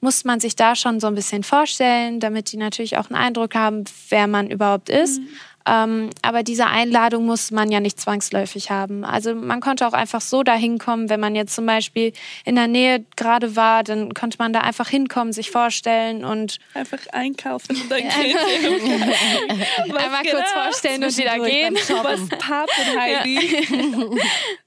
muss 0.00 0.24
man 0.24 0.40
sich 0.40 0.56
da 0.56 0.74
schon 0.74 0.98
so 1.00 1.06
ein 1.06 1.14
bisschen 1.14 1.42
vorstellen, 1.42 2.20
damit 2.20 2.52
die 2.52 2.56
natürlich 2.56 2.96
auch 2.96 3.10
einen 3.10 3.16
Eindruck 3.20 3.54
haben, 3.54 3.84
wer 4.08 4.26
man 4.26 4.50
überhaupt 4.50 4.88
ist. 4.88 5.20
Mhm. 5.20 5.28
Ähm, 5.66 6.10
aber 6.22 6.42
diese 6.42 6.66
Einladung 6.66 7.26
muss 7.26 7.50
man 7.50 7.70
ja 7.70 7.80
nicht 7.80 8.00
zwangsläufig 8.00 8.70
haben. 8.70 9.04
Also 9.04 9.34
man 9.34 9.60
konnte 9.60 9.86
auch 9.86 9.92
einfach 9.92 10.20
so 10.20 10.42
dahin 10.42 10.78
kommen, 10.78 11.08
wenn 11.08 11.20
man 11.20 11.34
jetzt 11.34 11.54
zum 11.54 11.66
Beispiel 11.66 12.12
in 12.44 12.54
der 12.56 12.66
Nähe 12.66 13.04
gerade 13.16 13.56
war, 13.56 13.84
dann 13.84 14.14
konnte 14.14 14.38
man 14.38 14.52
da 14.52 14.60
einfach 14.60 14.88
hinkommen, 14.88 15.32
sich 15.32 15.50
vorstellen 15.50 16.24
und 16.24 16.58
einfach 16.74 16.98
einkaufen 17.12 17.76
und 17.76 17.90
dann 17.90 17.98
gehen. 17.98 18.10
Einmal 19.96 20.24
kurz 20.30 20.50
vorstellen 20.50 21.04
und 21.04 21.16
wieder 21.16 21.38
gehen. 21.38 21.74
Was 21.74 22.20
tat 22.38 22.68
denn 22.78 23.00
Heidi? 23.00 23.66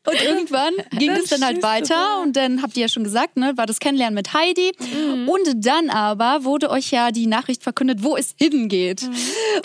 und 0.05 0.21
irgendwann 0.21 0.73
ging 0.91 1.11
es 1.11 1.29
dann 1.29 1.43
halt 1.43 1.63
weiter 1.63 2.21
und 2.21 2.35
dann 2.35 2.61
habt 2.61 2.77
ihr 2.77 2.83
ja 2.83 2.87
schon 2.87 3.03
gesagt, 3.03 3.37
ne, 3.37 3.53
war 3.55 3.65
das 3.65 3.79
Kennenlernen 3.79 4.15
mit 4.15 4.33
Heidi 4.33 4.71
mhm. 4.79 5.27
und 5.27 5.65
dann 5.65 5.89
aber 5.89 6.43
wurde 6.43 6.69
euch 6.69 6.91
ja 6.91 7.11
die 7.11 7.27
Nachricht 7.27 7.63
verkündet, 7.63 8.03
wo 8.03 8.15
es 8.15 8.35
hingeht. 8.37 9.03
Mhm. 9.03 9.15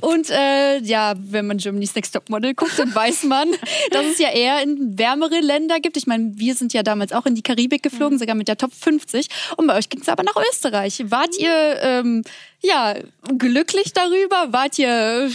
Und 0.02 0.30
äh, 0.30 0.78
ja, 0.78 1.14
wenn 1.18 1.46
man 1.46 1.58
Germany's 1.58 1.94
Next 1.94 2.12
Top 2.12 2.28
Model 2.28 2.54
guckt, 2.54 2.78
dann 2.78 2.94
weiß 2.94 3.24
man, 3.24 3.50
dass 3.90 4.06
es 4.06 4.18
ja 4.18 4.30
eher 4.30 4.62
in 4.62 4.98
wärmere 4.98 5.40
Länder 5.40 5.80
gibt. 5.80 5.96
Ich 5.96 6.06
meine, 6.06 6.32
wir 6.34 6.54
sind 6.54 6.72
ja 6.72 6.82
damals 6.82 7.12
auch 7.12 7.26
in 7.26 7.34
die 7.34 7.42
Karibik 7.42 7.82
geflogen, 7.82 8.16
mhm. 8.16 8.20
sogar 8.20 8.34
mit 8.34 8.48
der 8.48 8.56
Top 8.56 8.72
50. 8.72 9.28
Und 9.56 9.66
bei 9.66 9.76
euch 9.76 9.88
ging 9.88 10.00
es 10.00 10.08
aber 10.08 10.22
nach 10.22 10.36
Österreich. 10.50 11.02
Wart 11.10 11.36
ihr 11.38 11.78
ähm, 11.82 12.22
ja 12.62 12.94
glücklich 13.36 13.92
darüber? 13.92 14.52
Wart 14.52 14.78
ihr 14.78 15.30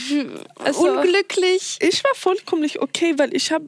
also, 0.55 0.87
unglücklich? 0.87 1.77
Ich 1.81 2.03
war 2.03 2.15
vollkommen 2.15 2.63
okay, 2.79 3.15
weil 3.17 3.35
ich 3.35 3.51
habe 3.51 3.65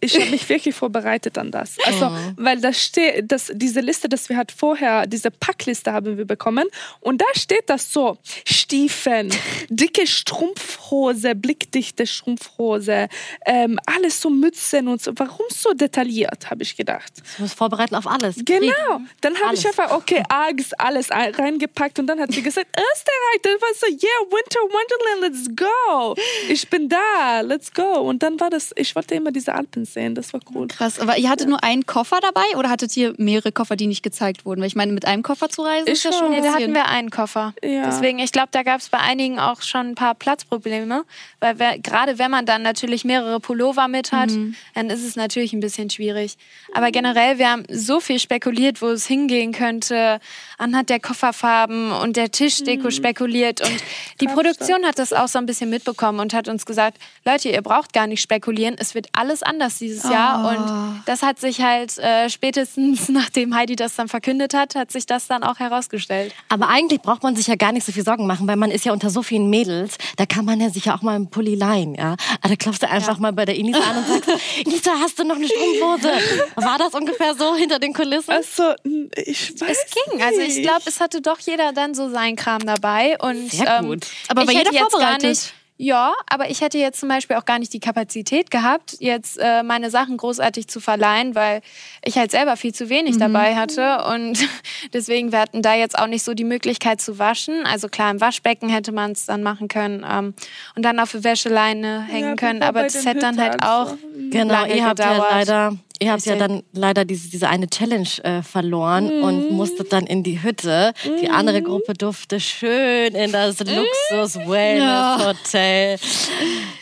ich 0.00 0.14
habe 0.18 0.30
mich 0.30 0.48
wirklich 0.48 0.74
vorbereitet 0.74 1.38
an 1.38 1.50
das. 1.50 1.76
Also, 1.84 2.06
oh. 2.06 2.32
weil 2.36 2.60
da 2.60 2.72
steht, 2.72 3.30
das, 3.30 3.50
diese 3.54 3.80
Liste, 3.80 4.08
das 4.08 4.28
wir 4.28 4.36
halt 4.36 4.52
vorher, 4.52 5.06
diese 5.06 5.30
Packliste 5.30 5.92
haben 5.92 6.16
wir 6.16 6.24
bekommen 6.24 6.66
und 7.00 7.20
da 7.20 7.26
steht 7.34 7.68
das 7.70 7.92
so, 7.92 8.18
Stiefeln, 8.44 9.32
dicke 9.68 10.06
Strumpfhose, 10.06 11.34
blickdichte 11.34 12.06
Strumpfhose, 12.06 13.08
ähm, 13.46 13.78
alles 13.86 14.20
so 14.20 14.30
Mützen 14.30 14.88
und 14.88 15.02
so. 15.02 15.12
Warum 15.16 15.46
so 15.50 15.72
detailliert, 15.74 16.50
habe 16.50 16.62
ich 16.62 16.76
gedacht. 16.76 17.12
Du 17.36 17.42
musst 17.42 17.56
vorbereiten 17.56 17.94
auf 17.94 18.06
alles. 18.06 18.36
Genau. 18.44 19.00
Dann 19.20 19.38
habe 19.40 19.54
ich 19.54 19.66
einfach, 19.66 19.90
okay, 19.92 20.22
Args, 20.28 20.72
alles 20.74 21.10
reingepackt 21.10 21.98
und 21.98 22.06
dann 22.06 22.20
hat 22.20 22.32
sie 22.32 22.42
gesagt, 22.42 22.68
Österreich, 22.76 23.42
dann 23.42 23.60
war 23.60 23.68
so, 23.74 23.86
yeah, 23.86 24.18
Winter 24.30 24.60
Wonderland, 24.60 25.34
let's 25.34 25.56
go. 25.56 26.14
Ich 26.48 26.68
bin 26.68 26.88
da, 26.88 27.40
let's 27.40 27.72
go. 27.72 28.00
Und 28.00 28.22
dann 28.22 28.38
war 28.40 28.50
das, 28.50 28.72
ich 28.76 28.94
wollte 28.94 29.14
immer 29.14 29.32
diese 29.32 29.54
Alpen 29.58 29.84
sehen. 29.84 30.14
Das 30.14 30.32
war 30.32 30.40
cool. 30.54 30.68
Krass, 30.68 30.98
aber 31.00 31.18
ihr 31.18 31.28
hattet 31.28 31.48
nur 31.48 31.62
einen 31.62 31.84
Koffer 31.84 32.18
dabei 32.20 32.56
oder 32.56 32.70
hattet 32.70 32.96
ihr 32.96 33.14
mehrere 33.18 33.52
Koffer, 33.52 33.76
die 33.76 33.86
nicht 33.86 34.02
gezeigt 34.02 34.46
wurden? 34.46 34.60
Weil 34.60 34.68
ich 34.68 34.76
meine, 34.76 34.92
mit 34.92 35.04
einem 35.04 35.22
Koffer 35.22 35.48
zu 35.48 35.62
reisen 35.62 35.88
ist 35.88 36.04
ja 36.04 36.12
schon 36.12 36.30
Nee, 36.30 36.40
da 36.40 36.54
hatten 36.54 36.74
wir 36.74 36.86
einen 36.86 37.10
Koffer. 37.10 37.54
Ja. 37.62 37.86
Deswegen, 37.86 38.18
ich 38.18 38.32
glaube, 38.32 38.48
da 38.52 38.62
gab 38.62 38.80
es 38.80 38.88
bei 38.88 38.98
einigen 38.98 39.38
auch 39.38 39.62
schon 39.62 39.88
ein 39.88 39.94
paar 39.94 40.14
Platzprobleme. 40.14 41.04
Weil 41.40 41.58
wer, 41.58 41.78
gerade 41.78 42.18
wenn 42.18 42.30
man 42.30 42.46
dann 42.46 42.62
natürlich 42.62 43.04
mehrere 43.04 43.40
Pullover 43.40 43.88
mit 43.88 44.12
hat, 44.12 44.30
dann 44.74 44.90
ist 44.90 45.04
es 45.04 45.16
natürlich 45.16 45.52
ein 45.52 45.60
bisschen 45.60 45.90
schwierig. 45.90 46.36
Aber 46.74 46.90
generell, 46.90 47.38
wir 47.38 47.50
haben 47.50 47.64
so 47.70 48.00
viel 48.00 48.18
spekuliert, 48.18 48.82
wo 48.82 48.88
es 48.88 49.06
hingehen 49.06 49.52
könnte, 49.52 50.20
anhand 50.58 50.90
der 50.90 51.00
Kofferfarben 51.00 51.92
und 51.92 52.16
der 52.16 52.30
Tischdeko 52.30 52.90
spekuliert. 52.90 53.60
Und 53.60 53.82
die 54.20 54.26
Produktion 54.26 54.84
hat 54.84 54.98
das 54.98 55.12
auch 55.12 55.28
so 55.28 55.38
ein 55.38 55.46
bisschen 55.46 55.70
mitbekommen 55.70 56.20
und 56.20 56.34
hat 56.34 56.48
uns 56.48 56.66
gesagt, 56.66 56.98
Leute, 57.24 57.48
ihr 57.48 57.62
braucht 57.62 57.92
gar 57.92 58.06
nicht 58.06 58.20
spekulieren, 58.20 58.76
es 58.78 58.94
wird 58.94 59.08
alles 59.12 59.42
anders 59.48 59.78
dieses 59.78 60.04
Jahr. 60.04 60.48
Und 60.50 61.02
das 61.06 61.22
hat 61.22 61.38
sich 61.40 61.60
halt 61.62 61.98
äh, 61.98 62.28
spätestens, 62.30 63.08
nachdem 63.08 63.54
Heidi 63.54 63.76
das 63.76 63.96
dann 63.96 64.08
verkündet 64.08 64.54
hat, 64.54 64.74
hat 64.74 64.92
sich 64.92 65.06
das 65.06 65.26
dann 65.26 65.42
auch 65.42 65.58
herausgestellt. 65.58 66.34
Aber 66.48 66.68
eigentlich 66.68 67.00
braucht 67.00 67.22
man 67.22 67.34
sich 67.34 67.46
ja 67.46 67.56
gar 67.56 67.72
nicht 67.72 67.84
so 67.86 67.92
viel 67.92 68.04
Sorgen 68.04 68.26
machen, 68.26 68.46
weil 68.46 68.56
man 68.56 68.70
ist 68.70 68.84
ja 68.84 68.92
unter 68.92 69.10
so 69.10 69.22
vielen 69.22 69.50
Mädels. 69.50 69.96
Da 70.16 70.26
kann 70.26 70.44
man 70.44 70.60
ja 70.60 70.70
sicher 70.70 70.94
auch 70.94 71.02
mal 71.02 71.14
einen 71.14 71.30
Pulli 71.30 71.54
leihen, 71.54 71.94
ja. 71.94 72.16
Aber 72.40 72.48
da 72.50 72.56
klopfst 72.56 72.80
du 72.82 72.88
einfach 72.88 73.18
mal 73.18 73.32
bei 73.32 73.44
der 73.44 73.56
Inisa 73.56 73.78
an 73.80 73.98
und 73.98 74.06
sagst, 74.06 74.30
Inisa, 74.64 74.92
hast 75.00 75.18
du 75.18 75.24
noch 75.24 75.36
eine 75.36 75.46
Strumpfhose? 75.46 76.12
War 76.56 76.78
das 76.78 76.94
ungefähr 76.94 77.34
so 77.34 77.54
hinter 77.54 77.78
den 77.78 77.92
Kulissen? 77.92 78.30
Also, 78.30 78.74
ich 79.16 79.60
weiß 79.60 79.76
Es 79.86 79.94
ging. 79.94 80.22
Also 80.22 80.40
ich 80.40 80.56
nicht. 80.56 80.62
glaube, 80.62 80.82
es 80.86 81.00
hatte 81.00 81.20
doch 81.20 81.38
jeder 81.40 81.72
dann 81.72 81.94
so 81.94 82.10
sein 82.10 82.36
Kram 82.36 82.60
dabei. 82.64 83.16
Und, 83.20 83.50
Sehr 83.50 83.78
ähm, 83.78 83.86
gut. 83.86 84.06
Aber 84.28 84.46
war 84.46 84.52
ich 84.52 84.58
hätte 84.58 84.70
jeder 84.72 84.84
jetzt 84.84 84.92
gar 84.92 85.00
vorbereitet? 85.00 85.30
nicht. 85.30 85.54
Ja, 85.80 86.12
aber 86.28 86.50
ich 86.50 86.60
hätte 86.60 86.76
jetzt 86.76 86.98
zum 86.98 87.08
Beispiel 87.08 87.36
auch 87.36 87.44
gar 87.44 87.60
nicht 87.60 87.72
die 87.72 87.78
Kapazität 87.78 88.50
gehabt, 88.50 88.96
jetzt 88.98 89.38
äh, 89.40 89.62
meine 89.62 89.90
Sachen 89.90 90.16
großartig 90.16 90.66
zu 90.66 90.80
verleihen, 90.80 91.36
weil 91.36 91.60
ich 92.04 92.18
halt 92.18 92.32
selber 92.32 92.56
viel 92.56 92.74
zu 92.74 92.88
wenig 92.88 93.16
dabei 93.18 93.54
hatte. 93.54 94.02
Und 94.12 94.38
deswegen, 94.92 95.30
wir 95.30 95.38
hatten 95.40 95.62
da 95.62 95.74
jetzt 95.74 95.96
auch 95.96 96.08
nicht 96.08 96.24
so 96.24 96.34
die 96.34 96.42
Möglichkeit 96.42 97.00
zu 97.00 97.20
waschen. 97.20 97.64
Also 97.64 97.88
klar, 97.88 98.10
im 98.10 98.20
Waschbecken 98.20 98.68
hätte 98.68 98.90
man 98.90 99.12
es 99.12 99.26
dann 99.26 99.44
machen 99.44 99.68
können 99.68 100.04
ähm, 100.10 100.34
und 100.74 100.82
dann 100.82 100.98
auf 100.98 101.12
die 101.12 101.22
Wäscheleine 101.22 102.02
hängen 102.02 102.30
Ja, 102.30 102.34
können. 102.34 102.62
Aber 102.64 102.82
das 102.82 103.06
hätte 103.06 103.20
dann 103.20 103.40
halt 103.40 103.62
auch 103.62 103.96
Genau, 104.30 104.52
lange 104.52 104.76
ihr 104.76 104.84
habt 104.84 104.98
ja 104.98 105.12
gedauert. 105.12 105.30
leider, 105.30 105.76
ihr 106.00 106.12
habt 106.12 106.24
ja 106.26 106.36
dann 106.36 106.62
leider 106.72 107.04
diese, 107.04 107.28
diese 107.30 107.48
eine 107.48 107.68
Challenge 107.68 108.08
äh, 108.22 108.42
verloren 108.42 109.18
Mhm. 109.18 109.22
und 109.24 109.50
musstet 109.52 109.92
dann 109.92 110.06
in 110.06 110.22
die 110.22 110.42
Hütte. 110.42 110.92
Die 111.20 111.28
andere 111.28 111.62
Gruppe 111.62 111.94
durfte 111.94 112.40
schön 112.40 113.14
in 113.14 113.32
das 113.32 113.58
Mhm. 113.60 113.66
Luxus 114.10 114.36
Wellness 114.48 115.24
Hotel. 115.26 115.98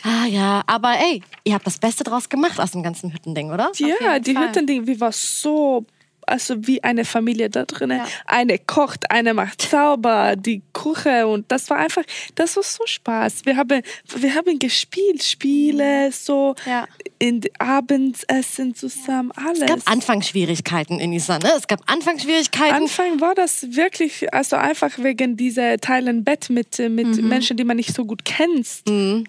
Ah 0.03 0.25
ja, 0.27 0.61
aber 0.67 0.93
ey, 0.93 1.21
ihr 1.43 1.53
habt 1.53 1.67
das 1.67 1.77
Beste 1.79 2.03
draus 2.03 2.29
gemacht 2.29 2.59
aus 2.59 2.71
dem 2.71 2.83
ganzen 2.83 3.13
Hüttending, 3.13 3.51
oder? 3.51 3.71
Ja, 3.77 4.19
die 4.19 4.33
Fall. 4.33 4.49
Hüttending, 4.49 4.87
wir 4.87 4.99
waren 4.99 5.11
so, 5.11 5.85
also 6.25 6.55
wie 6.67 6.83
eine 6.83 7.05
Familie 7.05 7.49
da 7.49 7.63
drin. 7.65 8.01
Eine 8.25 8.59
kocht, 8.59 9.09
eine 9.11 9.33
macht 9.33 9.61
sauber, 9.61 10.35
die 10.35 10.61
Küche 10.73 11.25
und 11.27 11.49
das 11.51 11.69
war 11.69 11.77
einfach, 11.77 12.03
das 12.35 12.55
war 12.57 12.63
so 12.63 12.85
Spaß. 12.85 13.45
Wir 13.45 13.55
haben, 13.57 13.81
wir 14.15 14.35
haben 14.35 14.59
gespielt, 14.59 15.23
Spiele, 15.23 16.11
so 16.11 16.55
Ja. 16.65 16.85
In 17.19 17.41
Abendessen 17.59 18.75
zusammen, 18.75 19.31
alles. 19.35 19.61
Es 19.61 19.67
gab 19.67 19.91
Anfangsschwierigkeiten 19.91 20.99
in 20.99 21.13
Isa, 21.13 21.39
ne? 21.39 21.49
Es 21.57 21.67
gab 21.67 21.81
Anfangsschwierigkeiten. 21.85 22.75
Anfang 22.75 23.19
war 23.21 23.35
das 23.35 23.75
wirklich, 23.75 24.33
also 24.33 24.55
einfach 24.55 24.97
wegen 24.99 25.37
dieser 25.37 25.77
teilen 25.77 26.23
Bett 26.23 26.49
mit, 26.49 26.79
mit 26.79 27.21
Menschen, 27.21 27.57
die 27.57 27.63
man 27.63 27.77
nicht 27.77 27.93
so 27.93 28.05
gut 28.05 28.25
kennt. 28.25 28.67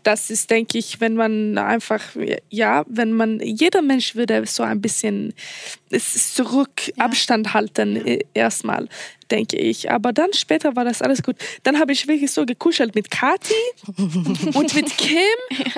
Das 0.02 0.30
ist, 0.30 0.50
denke 0.50 0.78
ich, 0.78 1.00
wenn 1.00 1.14
man 1.14 1.56
einfach, 1.58 2.02
ja, 2.50 2.84
wenn 2.88 3.12
man, 3.12 3.40
jeder 3.40 3.82
Mensch 3.82 4.14
würde 4.14 4.44
so 4.46 4.62
ein 4.62 4.80
bisschen 4.80 5.34
es 5.90 6.14
ist 6.14 6.34
zurück, 6.34 6.92
Abstand 6.98 7.54
halten 7.54 7.96
äh, 8.06 8.20
erstmal, 8.34 8.88
denke 9.30 9.56
ich. 9.56 9.90
Aber 9.90 10.12
dann 10.12 10.32
später 10.32 10.76
war 10.76 10.84
das 10.84 11.02
alles 11.02 11.22
gut. 11.22 11.36
Dann 11.62 11.78
habe 11.78 11.92
ich 11.92 12.06
wirklich 12.08 12.30
so 12.30 12.44
gekuschelt 12.46 12.94
mit 12.94 13.10
Kati 13.10 13.52
und 14.54 14.74
mit 14.74 14.96
Kim 14.96 15.18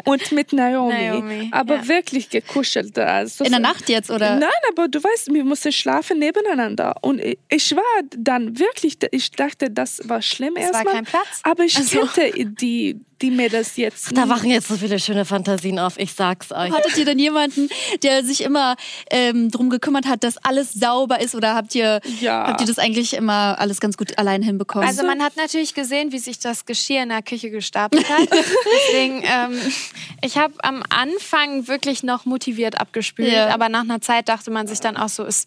und 0.05 0.33
mit 0.33 0.53
Naomi. 0.53 0.95
Naomi, 1.09 1.49
aber 1.53 1.77
ja. 1.77 1.89
wirklich 1.89 2.31
gekuschelt. 2.31 2.99
Also 2.99 3.45
In 3.45 3.51
der 3.53 3.61
Nacht 3.61 3.89
jetzt, 3.89 4.11
oder? 4.11 4.37
Nein, 4.37 4.51
aber 4.71 4.89
du 4.89 5.03
weißt, 5.03 5.33
wir 5.33 5.45
mussten 5.45 5.73
schlafen 5.73 6.19
nebeneinander. 6.19 6.95
Und 7.03 7.21
ich- 7.49 7.71
war 7.77 7.83
dann 8.17 8.59
wirklich, 8.59 8.99
ich 9.13 9.31
dachte, 9.31 9.71
das 9.71 10.01
war 10.09 10.23
schlimm 10.23 10.55
Es 10.57 10.65
war 10.67 10.73
erstmal. 10.75 10.95
kein 10.95 11.05
Platz. 11.05 11.41
Aber 11.45 11.65
ich 11.65 11.77
Also- 11.77 12.01
kannte 12.01 12.33
die, 12.47 13.01
die 13.23 13.31
Mädels 13.31 13.77
jetzt. 13.77 14.17
Da 14.17 14.29
wachen 14.29 14.51
jetzt 14.51 14.69
so 14.69 14.77
viele 14.77 14.99
schöne 14.99 15.25
Fantasien 15.25 15.79
auf, 15.79 15.99
ich 15.99 16.15
sag's 16.15 16.53
euch. 16.53 16.73
Hattet 16.73 16.97
ihr 16.97 17.05
denn 17.05 17.19
jemanden, 17.19 17.69
der 18.03 18.25
sich 18.25 18.43
immer 18.43 18.77
ähm, 19.11 19.51
drum 19.51 19.69
gekümmert 19.71 20.07
hat, 20.07 20.25
dass 20.25 20.37
alles 20.39 20.73
sauber 20.73 21.21
ist? 21.21 21.35
Oder 21.35 21.55
habt 21.55 21.75
ihr, 21.75 22.01
Ja. 22.21 22.47
habt 22.49 22.61
ihr 22.61 22.67
das 22.67 22.79
eigentlich 22.79 23.15
immer 23.15 23.59
alles 23.59 23.81
ganz 23.81 23.97
gut 23.97 24.19
allein 24.19 24.43
hinbekommen? 24.43 24.87
Also 24.89 25.05
man 25.05 25.23
hat 25.23 25.37
natürlich 25.37 25.75
gesehen, 25.75 26.13
wie 26.13 26.19
sich 26.19 26.39
das 26.39 26.65
Geschirr 26.67 27.03
in 27.03 27.11
der 27.11 27.23
Küche 27.23 27.51
gestapelt 27.51 28.09
hat. 28.09 28.29
Deswegen, 28.89 29.23
ähm, 29.25 29.59
ich 30.23 30.39
habe 30.39 30.55
am 30.63 30.83
Anfang 30.89 31.69
wirklich 31.69 32.03
noch 32.03 32.25
motiviert 32.25 32.81
abgespült, 32.81 33.33
Ja. 33.33 33.49
aber 33.49 33.69
nach 33.69 33.83
einer 33.83 34.01
Zeit 34.01 34.29
dachte 34.29 34.51
man 34.51 34.67
sich 34.67 34.81
dann 34.81 34.97
auch 34.97 35.09
so, 35.09 35.25
es, 35.25 35.47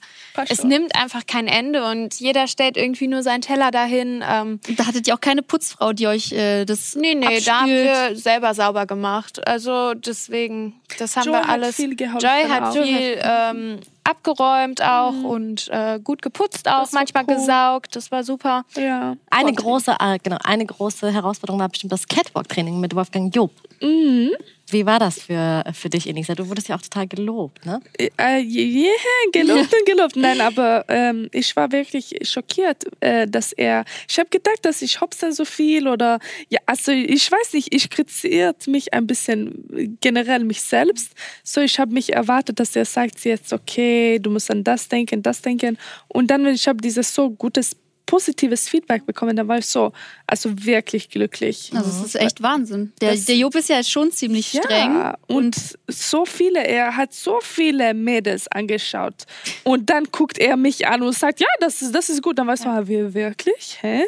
es 0.49 0.63
nimmt 0.63 0.95
einfach 0.95 1.25
kein 1.25 1.47
Ende 1.47 1.83
und 1.85 2.19
jeder 2.19 2.47
stellt 2.47 2.77
irgendwie 2.77 3.07
nur 3.07 3.23
seinen 3.23 3.41
Teller 3.41 3.71
dahin. 3.71 4.23
Ähm, 4.27 4.59
da 4.77 4.85
hattet 4.87 5.07
ihr 5.07 5.15
auch 5.15 5.21
keine 5.21 5.41
Putzfrau, 5.41 5.93
die 5.93 6.07
euch 6.07 6.31
äh, 6.31 6.65
das 6.65 6.95
nee, 6.95 7.15
nee, 7.15 7.25
abspült. 7.25 7.47
da 7.47 7.62
haben 7.63 7.71
wir 8.11 8.15
selber 8.15 8.53
sauber 8.53 8.85
gemacht. 8.85 9.45
Also 9.47 9.93
deswegen, 9.93 10.81
das 10.99 11.15
haben 11.15 11.25
Joy 11.25 11.33
wir 11.33 11.41
hat 11.41 11.49
alles. 11.49 11.75
viel 11.75 11.95
geholfen 11.95 12.19
Joy 12.19 12.49
hat 12.49 12.63
auch. 12.63 12.83
viel 12.83 13.19
ähm, 13.21 13.79
abgeräumt 14.03 14.81
auch 14.81 15.23
und 15.23 15.69
äh, 15.69 15.99
gut 16.03 16.21
geputzt 16.21 16.67
auch, 16.67 16.91
manchmal 16.91 17.25
cool. 17.27 17.35
gesaugt. 17.35 17.95
Das 17.95 18.11
war 18.11 18.23
super. 18.23 18.65
Ja. 18.75 19.15
Eine 19.29 19.53
große, 19.53 19.95
äh, 19.99 20.17
genau, 20.21 20.37
eine 20.43 20.65
große 20.65 21.11
Herausforderung 21.11 21.59
war 21.59 21.69
bestimmt 21.69 21.93
das 21.93 22.07
Catwalk-Training 22.07 22.79
mit 22.79 22.95
Wolfgang 22.95 23.33
Job. 23.33 23.51
Mhm. 23.81 24.31
Wie 24.69 24.85
war 24.85 24.97
das 24.97 25.21
für, 25.21 25.63
für 25.73 25.89
dich, 25.89 26.07
Elisa? 26.07 26.35
Du 26.35 26.47
wurdest 26.47 26.69
ja 26.69 26.75
auch 26.75 26.81
total 26.81 27.05
gelobt, 27.07 27.65
ne? 27.65 27.81
Äh, 27.97 28.41
yeah, 28.41 28.89
gelobt 29.31 29.73
und 29.73 29.85
gelobt. 29.85 30.15
Nein, 30.15 30.39
aber 30.39 30.85
ähm, 30.87 31.27
ich 31.31 31.55
war 31.55 31.71
wirklich 31.71 32.15
schockiert, 32.23 32.85
äh, 33.01 33.27
dass 33.27 33.51
er. 33.51 33.83
Ich 34.09 34.17
habe 34.17 34.29
gedacht, 34.29 34.59
dass 34.63 34.81
ich 34.81 35.01
hopse 35.01 35.33
so 35.33 35.43
viel 35.45 35.87
oder 35.87 36.19
ja, 36.49 36.59
also 36.65 36.91
ich 36.91 37.29
weiß 37.29 37.53
nicht, 37.53 37.73
ich 37.75 37.89
kritisiert 37.89 38.65
mich 38.67 38.93
ein 38.93 39.05
bisschen 39.05 39.69
äh, 39.75 39.89
generell 39.99 40.43
mich 40.45 40.61
selbst. 40.61 41.11
So, 41.43 41.59
ich 41.61 41.77
habe 41.77 41.93
mich 41.93 42.13
erwartet, 42.13 42.59
dass 42.59 42.75
er 42.75 42.85
sagt 42.85 43.23
jetzt, 43.25 43.51
okay, 43.51 43.92
du 44.21 44.29
musst 44.29 44.51
an 44.51 44.63
das 44.63 44.87
denken, 44.87 45.21
das 45.21 45.41
denken. 45.41 45.77
Und 46.07 46.27
dann, 46.27 46.45
wenn 46.45 46.53
ich 46.53 46.67
habe 46.67 46.81
dieses 46.81 47.13
so 47.13 47.29
gutes 47.29 47.75
positives 48.05 48.67
Feedback 48.69 49.05
bekommen, 49.05 49.35
dann 49.35 49.47
war 49.47 49.57
ich 49.57 49.65
so, 49.65 49.91
also 50.27 50.49
wirklich 50.65 51.09
glücklich. 51.09 51.71
Also 51.73 51.89
es 51.89 52.05
ist 52.05 52.15
echt 52.15 52.41
Wahnsinn. 52.43 52.91
Der, 53.01 53.11
Das- 53.11 53.25
der 53.25 53.37
Job 53.37 53.55
ist 53.55 53.69
ja 53.69 53.81
schon 53.83 54.11
ziemlich 54.11 54.47
streng. 54.47 54.93
Ja, 54.95 55.17
und 55.27 55.55
so 55.87 56.25
viele, 56.25 56.65
er 56.67 56.95
hat 56.97 57.13
so 57.13 57.39
viele 57.41 57.93
Mädels 57.93 58.47
angeschaut. 58.49 59.23
Und 59.63 59.89
dann 59.89 60.05
guckt 60.11 60.37
er 60.37 60.57
mich 60.57 60.85
an 60.87 61.01
und 61.01 61.13
sagt, 61.13 61.39
ja, 61.39 61.47
das 61.59 61.81
ist, 61.81 61.95
das 61.95 62.09
ist 62.09 62.21
gut. 62.21 62.37
Dann 62.37 62.47
weißt 62.47 62.65
du, 62.65 62.69
ah, 62.69 62.87
wir 62.87 63.13
wirklich? 63.13 63.77
Hä? 63.81 64.03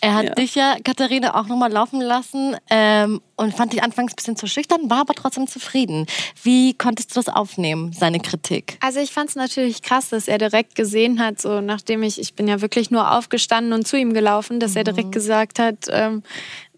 Er 0.00 0.14
hat 0.14 0.24
Ja. 0.26 0.34
dich 0.34 0.54
ja, 0.54 0.76
Katharina, 0.84 1.34
auch 1.38 1.46
nochmal 1.48 1.72
laufen 1.72 2.00
lassen 2.00 2.56
ähm, 2.70 3.20
und 3.36 3.54
fand 3.54 3.72
dich 3.72 3.82
anfangs 3.82 4.12
ein 4.12 4.16
bisschen 4.16 4.36
zu 4.36 4.46
schüchtern, 4.46 4.88
war 4.90 5.00
aber 5.00 5.14
trotzdem 5.14 5.46
zufrieden. 5.46 6.06
Wie 6.42 6.74
konntest 6.74 7.10
du 7.10 7.14
das 7.20 7.28
aufnehmen, 7.28 7.92
seine 7.92 8.20
Kritik? 8.20 8.76
Also 8.80 9.00
ich 9.00 9.10
fand 9.10 9.30
es 9.30 9.36
natürlich 9.36 9.82
krass, 9.82 10.08
dass 10.10 10.28
er 10.28 10.38
direkt 10.38 10.74
gesehen 10.76 11.18
hat, 11.20 11.40
so 11.40 11.60
nachdem 11.60 12.02
ich, 12.02 12.20
ich 12.20 12.34
bin 12.34 12.46
ja 12.48 12.60
wirklich 12.60 12.90
nur 12.90 13.10
aufgestanden 13.10 13.39
und 13.72 13.86
zu 13.86 13.96
ihm 13.96 14.12
gelaufen, 14.12 14.60
dass 14.60 14.76
er 14.76 14.84
direkt 14.84 15.12
gesagt 15.12 15.58
hat, 15.58 15.86
ähm, 15.90 16.22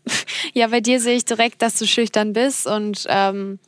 ja, 0.55 0.67
bei 0.69 0.81
dir 0.81 1.01
sehe 1.01 1.17
ich 1.17 1.25
direkt, 1.25 1.63
dass 1.63 1.77
du 1.77 1.87
schüchtern 1.87 2.33
bist 2.33 2.67
und 2.67 3.07
ähm, 3.09 3.59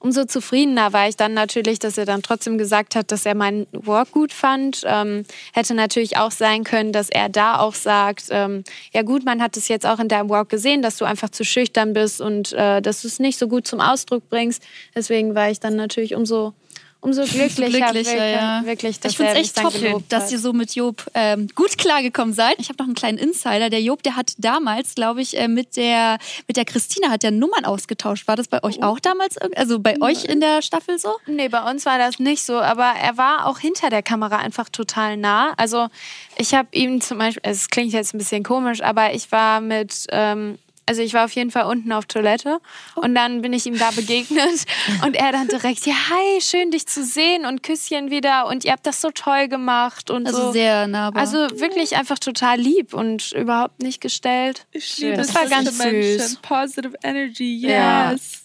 umso 0.00 0.24
zufriedener 0.24 0.92
war 0.92 1.08
ich 1.08 1.16
dann 1.16 1.34
natürlich, 1.34 1.78
dass 1.78 1.98
er 1.98 2.06
dann 2.06 2.22
trotzdem 2.22 2.58
gesagt 2.58 2.96
hat, 2.96 3.12
dass 3.12 3.26
er 3.26 3.34
meinen 3.34 3.66
Work 3.72 4.12
gut 4.12 4.32
fand. 4.32 4.82
Ähm, 4.86 5.24
hätte 5.52 5.74
natürlich 5.74 6.16
auch 6.16 6.30
sein 6.30 6.64
können, 6.64 6.92
dass 6.92 7.10
er 7.10 7.28
da 7.28 7.58
auch 7.58 7.74
sagt, 7.74 8.24
ähm, 8.30 8.64
ja 8.92 9.02
gut, 9.02 9.24
man 9.24 9.42
hat 9.42 9.56
es 9.56 9.68
jetzt 9.68 9.86
auch 9.86 10.00
in 10.00 10.08
deinem 10.08 10.30
Work 10.30 10.48
gesehen, 10.48 10.82
dass 10.82 10.96
du 10.96 11.04
einfach 11.04 11.28
zu 11.28 11.44
schüchtern 11.44 11.92
bist 11.92 12.20
und 12.20 12.52
äh, 12.54 12.80
dass 12.80 13.02
du 13.02 13.08
es 13.08 13.18
nicht 13.18 13.38
so 13.38 13.46
gut 13.46 13.66
zum 13.66 13.80
Ausdruck 13.80 14.28
bringst. 14.30 14.62
Deswegen 14.94 15.34
war 15.34 15.50
ich 15.50 15.60
dann 15.60 15.76
natürlich 15.76 16.14
umso 16.14 16.54
umso 17.10 17.22
glücklicher, 17.22 17.70
glücklicher, 17.70 17.92
wirklich, 17.94 18.14
ja. 18.14 18.62
wirklich 18.64 19.00
dass 19.00 19.12
Ich 19.12 19.16
finde 19.16 19.32
es 19.32 19.38
echt 19.38 19.74
gelobt 19.74 20.12
dass 20.12 20.30
ihr 20.32 20.38
so 20.38 20.52
mit 20.52 20.74
Job 20.74 21.04
ähm, 21.14 21.48
gut 21.54 21.78
klargekommen 21.78 22.34
seid. 22.34 22.56
Ich 22.58 22.68
habe 22.68 22.78
noch 22.78 22.86
einen 22.86 22.94
kleinen 22.94 23.18
Insider. 23.18 23.70
Der 23.70 23.82
Job, 23.82 24.02
der 24.02 24.16
hat 24.16 24.34
damals, 24.38 24.94
glaube 24.94 25.22
ich, 25.22 25.38
äh, 25.38 25.48
mit 25.48 25.76
der 25.76 26.18
mit 26.46 26.56
der 26.56 26.64
Christina 26.64 27.10
hat 27.10 27.22
der 27.22 27.30
Nummern 27.30 27.64
ausgetauscht. 27.64 28.28
War 28.28 28.36
das 28.36 28.48
bei 28.48 28.62
euch 28.62 28.82
auch 28.82 29.00
damals? 29.00 29.38
Also 29.38 29.78
bei 29.80 30.00
euch 30.00 30.24
in 30.24 30.40
der 30.40 30.62
Staffel 30.62 30.98
so? 30.98 31.16
Nee, 31.26 31.48
bei 31.48 31.68
uns 31.70 31.86
war 31.86 31.98
das 31.98 32.18
nicht 32.18 32.44
so, 32.44 32.58
aber 32.58 32.92
er 33.00 33.16
war 33.16 33.46
auch 33.46 33.58
hinter 33.58 33.90
der 33.90 34.02
Kamera 34.02 34.36
einfach 34.36 34.68
total 34.68 35.16
nah. 35.16 35.54
Also 35.56 35.88
ich 36.36 36.54
habe 36.54 36.68
ihm 36.72 37.00
zum 37.00 37.18
Beispiel, 37.18 37.42
es 37.44 37.68
klingt 37.68 37.92
jetzt 37.92 38.14
ein 38.14 38.18
bisschen 38.18 38.42
komisch, 38.42 38.82
aber 38.82 39.14
ich 39.14 39.30
war 39.32 39.60
mit, 39.60 40.06
ähm, 40.10 40.58
Also 40.90 41.02
ich 41.02 41.14
war 41.14 41.24
auf 41.24 41.30
jeden 41.36 41.52
Fall 41.52 41.66
unten 41.66 41.92
auf 41.92 42.06
Toilette 42.06 42.58
und 42.96 43.14
dann 43.14 43.42
bin 43.42 43.52
ich 43.52 43.64
ihm 43.64 43.78
da 43.78 43.92
begegnet 43.92 44.64
und 45.06 45.14
er 45.14 45.30
dann 45.30 45.46
direkt, 45.46 45.86
ja, 45.86 45.92
hi, 45.92 46.40
schön 46.40 46.72
dich 46.72 46.88
zu 46.88 47.04
sehen 47.04 47.46
und 47.46 47.62
Küsschen 47.62 48.10
wieder 48.10 48.48
und 48.48 48.64
ihr 48.64 48.72
habt 48.72 48.84
das 48.84 49.00
so 49.00 49.10
toll 49.12 49.46
gemacht 49.46 50.10
und 50.10 50.26
also 50.26 50.46
so. 50.46 50.52
sehr 50.52 50.88
nahbar. 50.88 51.22
Also 51.22 51.36
wirklich 51.60 51.94
einfach 51.94 52.18
total 52.18 52.58
lieb 52.58 52.92
und 52.92 53.30
überhaupt 53.30 53.80
nicht 53.80 54.00
gestellt. 54.00 54.66
Ich 54.72 54.98
liebe 54.98 55.16
Das 55.16 55.32
war 55.32 55.46
ganz 55.46 55.78
Menschen. 55.78 56.18
süß. 56.18 56.36
Positive 56.42 56.94
Energy, 57.04 57.58
Ja. 57.58 58.10
yes. 58.10 58.42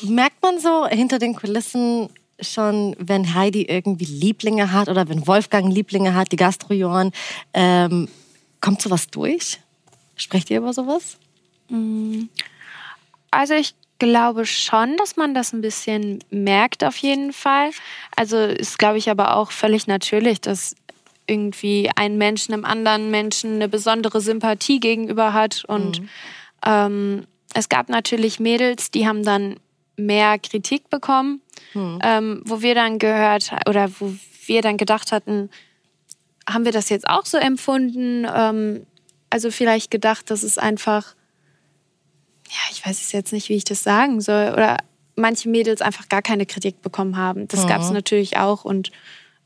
Merkt 0.00 0.42
man 0.42 0.58
so 0.58 0.86
hinter 0.86 1.18
den 1.18 1.34
Kulissen 1.36 2.08
schon, 2.40 2.96
wenn 2.98 3.34
Heidi 3.34 3.64
irgendwie 3.64 4.06
Lieblinge 4.06 4.72
hat 4.72 4.88
oder 4.88 5.10
wenn 5.10 5.26
Wolfgang 5.26 5.70
Lieblinge 5.70 6.14
hat, 6.14 6.32
die 6.32 6.36
Gastrojoren, 6.36 7.12
ähm, 7.52 8.08
kommt 8.62 8.80
sowas 8.80 9.08
durch? 9.10 9.58
Sprecht 10.16 10.48
ihr 10.48 10.56
über 10.56 10.72
sowas? 10.72 11.18
Also 13.30 13.54
ich 13.54 13.74
glaube 13.98 14.46
schon, 14.46 14.96
dass 14.96 15.16
man 15.16 15.34
das 15.34 15.52
ein 15.52 15.60
bisschen 15.60 16.18
merkt 16.30 16.84
auf 16.84 16.96
jeden 16.98 17.32
Fall. 17.32 17.70
Also 18.14 18.36
ist, 18.38 18.78
glaube 18.78 18.98
ich, 18.98 19.10
aber 19.10 19.36
auch 19.36 19.50
völlig 19.50 19.86
natürlich, 19.86 20.40
dass 20.40 20.74
irgendwie 21.26 21.90
ein 21.96 22.18
Mensch 22.18 22.48
einem 22.48 22.64
anderen 22.64 23.10
Menschen 23.10 23.54
eine 23.54 23.68
besondere 23.68 24.20
Sympathie 24.20 24.80
gegenüber 24.80 25.32
hat. 25.32 25.64
Und 25.66 26.02
ähm, 26.64 27.26
es 27.54 27.68
gab 27.68 27.88
natürlich 27.88 28.38
Mädels, 28.38 28.90
die 28.90 29.08
haben 29.08 29.24
dann 29.24 29.56
mehr 29.96 30.38
Kritik 30.38 30.90
bekommen, 30.90 31.40
ähm, 32.02 32.42
wo 32.44 32.60
wir 32.60 32.74
dann 32.74 32.98
gehört 32.98 33.50
oder 33.68 33.90
wo 33.98 34.14
wir 34.46 34.62
dann 34.62 34.76
gedacht 34.76 35.10
hatten, 35.10 35.50
haben 36.48 36.64
wir 36.64 36.72
das 36.72 36.90
jetzt 36.90 37.08
auch 37.08 37.26
so 37.26 37.38
empfunden? 37.38 38.26
Ähm, 38.32 38.86
also 39.30 39.50
vielleicht 39.50 39.90
gedacht, 39.90 40.30
dass 40.30 40.42
es 40.42 40.58
einfach 40.58 41.14
ja, 42.48 42.58
ich 42.72 42.84
weiß 42.86 43.00
es 43.02 43.12
jetzt 43.12 43.32
nicht, 43.32 43.48
wie 43.48 43.54
ich 43.56 43.64
das 43.64 43.82
sagen 43.82 44.20
soll. 44.20 44.50
Oder 44.52 44.78
manche 45.16 45.48
Mädels 45.48 45.80
einfach 45.80 46.08
gar 46.08 46.22
keine 46.22 46.46
Kritik 46.46 46.82
bekommen 46.82 47.16
haben. 47.16 47.48
Das 47.48 47.66
gab 47.66 47.80
es 47.80 47.90
natürlich 47.90 48.36
auch. 48.36 48.64
Und 48.64 48.92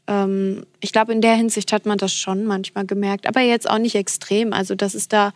ähm, 0.06 0.66
ich 0.80 0.92
glaube, 0.92 1.12
in 1.12 1.20
der 1.20 1.34
Hinsicht 1.34 1.72
hat 1.72 1.86
man 1.86 1.98
das 1.98 2.12
schon 2.12 2.44
manchmal 2.44 2.86
gemerkt. 2.86 3.26
Aber 3.26 3.40
jetzt 3.40 3.68
auch 3.68 3.78
nicht 3.78 3.94
extrem. 3.94 4.52
Also, 4.52 4.74
dass 4.74 4.94
es 4.94 5.08
da 5.08 5.32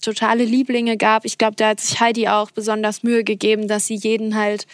totale 0.00 0.44
Lieblinge 0.44 0.96
gab. 0.96 1.24
Ich 1.24 1.38
glaube, 1.38 1.56
da 1.56 1.68
hat 1.68 1.80
sich 1.80 2.00
Heidi 2.00 2.28
auch 2.28 2.50
besonders 2.50 3.02
Mühe 3.02 3.24
gegeben, 3.24 3.68
dass 3.68 3.86
sie 3.86 3.94
jeden 3.94 4.34
halt 4.36 4.66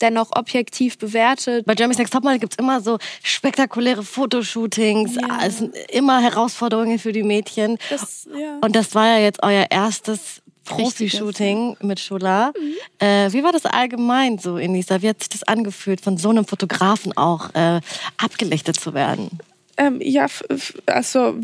dennoch 0.00 0.30
objektiv 0.34 0.96
bewertet. 0.98 1.66
Bei 1.66 1.74
Jeremy's 1.74 1.98
Next 1.98 2.12
Topmodel 2.12 2.38
gibt 2.38 2.54
es 2.54 2.58
immer 2.58 2.80
so 2.80 2.98
spektakuläre 3.22 4.02
Fotoshootings, 4.02 5.16
Ja. 5.16 5.40
es 5.44 5.58
sind 5.58 5.76
immer 5.90 6.22
Herausforderungen 6.22 6.98
für 6.98 7.12
die 7.12 7.22
Mädchen. 7.22 7.76
Das, 7.90 8.26
ja. 8.34 8.58
Und 8.62 8.74
das 8.74 8.94
war 8.94 9.06
ja 9.06 9.18
jetzt 9.18 9.42
euer 9.42 9.66
erstes 9.70 10.40
Profi-Shooting 10.70 11.76
mit 11.82 12.00
Shula. 12.00 12.52
Äh, 12.98 13.32
wie 13.32 13.42
war 13.42 13.52
das 13.52 13.66
allgemein 13.66 14.38
so, 14.38 14.56
Enisa? 14.56 15.02
Wie 15.02 15.08
hat 15.08 15.20
sich 15.20 15.28
das 15.28 15.42
angefühlt, 15.42 16.00
von 16.00 16.16
so 16.16 16.30
einem 16.30 16.44
Fotografen 16.44 17.16
auch 17.16 17.54
äh, 17.54 17.80
abgelichtet 18.16 18.78
zu 18.78 18.94
werden? 18.94 19.38
Ähm, 19.76 19.98
ja, 20.02 20.26
also 20.86 21.36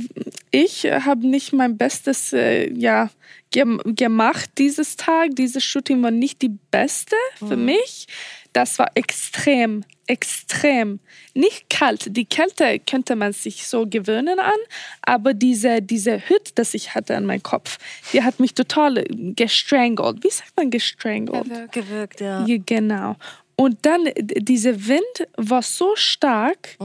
ich 0.51 0.85
habe 0.85 1.27
nicht 1.27 1.53
mein 1.53 1.79
Bestes 1.79 2.33
äh, 2.33 2.71
ja, 2.73 3.11
gem 3.51 3.81
gemacht 3.85 4.51
dieses 4.59 4.97
Tag. 4.97 5.31
Dieses 5.37 5.65
Shooting 5.65 6.03
war 6.03 6.11
nicht 6.11 6.43
die 6.43 6.53
beste 6.71 7.17
für 7.39 7.57
mich. 7.57 8.09
Das 8.57 8.79
war 8.79 8.91
extrem, 8.95 9.85
extrem. 10.07 10.99
Nicht 11.35 11.69
kalt. 11.69 12.17
Die 12.17 12.25
Kälte 12.25 12.79
könnte 12.79 13.15
man 13.15 13.35
sich 13.35 13.67
so 13.67 13.87
gewöhnen 13.87 14.39
an, 14.39 14.61
aber 15.03 15.35
diese, 15.35 15.83
diese 15.83 16.27
Hütte, 16.27 16.53
das 16.55 16.73
ich 16.73 16.95
hatte 16.95 17.15
an 17.19 17.27
meinem 17.27 17.43
Kopf, 17.43 17.77
die 18.15 18.23
hat 18.23 18.41
mich 18.41 18.55
total 18.55 19.05
gestrangelt. 19.11 20.25
Wie 20.25 20.31
sagt 20.31 20.53
man 20.57 20.71
gestrangelt? 20.71 21.71
Gewirkt, 21.71 22.21
ja. 22.23 22.47
Ja, 22.47 22.57
genau. 22.65 23.17
Und 23.57 23.77
dann, 23.83 24.05
d- 24.07 24.41
dieser 24.41 24.87
Wind 24.87 25.29
war 25.37 25.61
so 25.63 25.95
stark. 25.95 26.77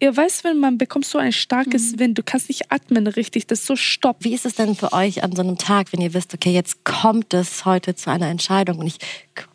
Ihr 0.00 0.16
weißt, 0.16 0.44
wenn 0.44 0.58
man 0.58 0.78
bekommt 0.78 1.04
so 1.04 1.18
ein 1.18 1.32
starkes 1.32 1.98
Wind, 1.98 2.16
du 2.16 2.22
kannst 2.22 2.48
nicht 2.48 2.72
atmen 2.72 3.06
richtig, 3.06 3.46
das 3.46 3.60
ist 3.60 3.66
so 3.66 3.76
stopp. 3.76 4.16
Wie 4.20 4.32
ist 4.32 4.46
es 4.46 4.54
denn 4.54 4.74
für 4.74 4.94
euch 4.94 5.22
an 5.22 5.36
so 5.36 5.42
einem 5.42 5.58
Tag, 5.58 5.92
wenn 5.92 6.00
ihr 6.00 6.14
wisst, 6.14 6.32
okay, 6.32 6.52
jetzt 6.52 6.82
kommt 6.84 7.34
es 7.34 7.66
heute 7.66 7.94
zu 7.94 8.10
einer 8.10 8.28
Entscheidung 8.28 8.78
und 8.78 8.86
ich 8.86 8.96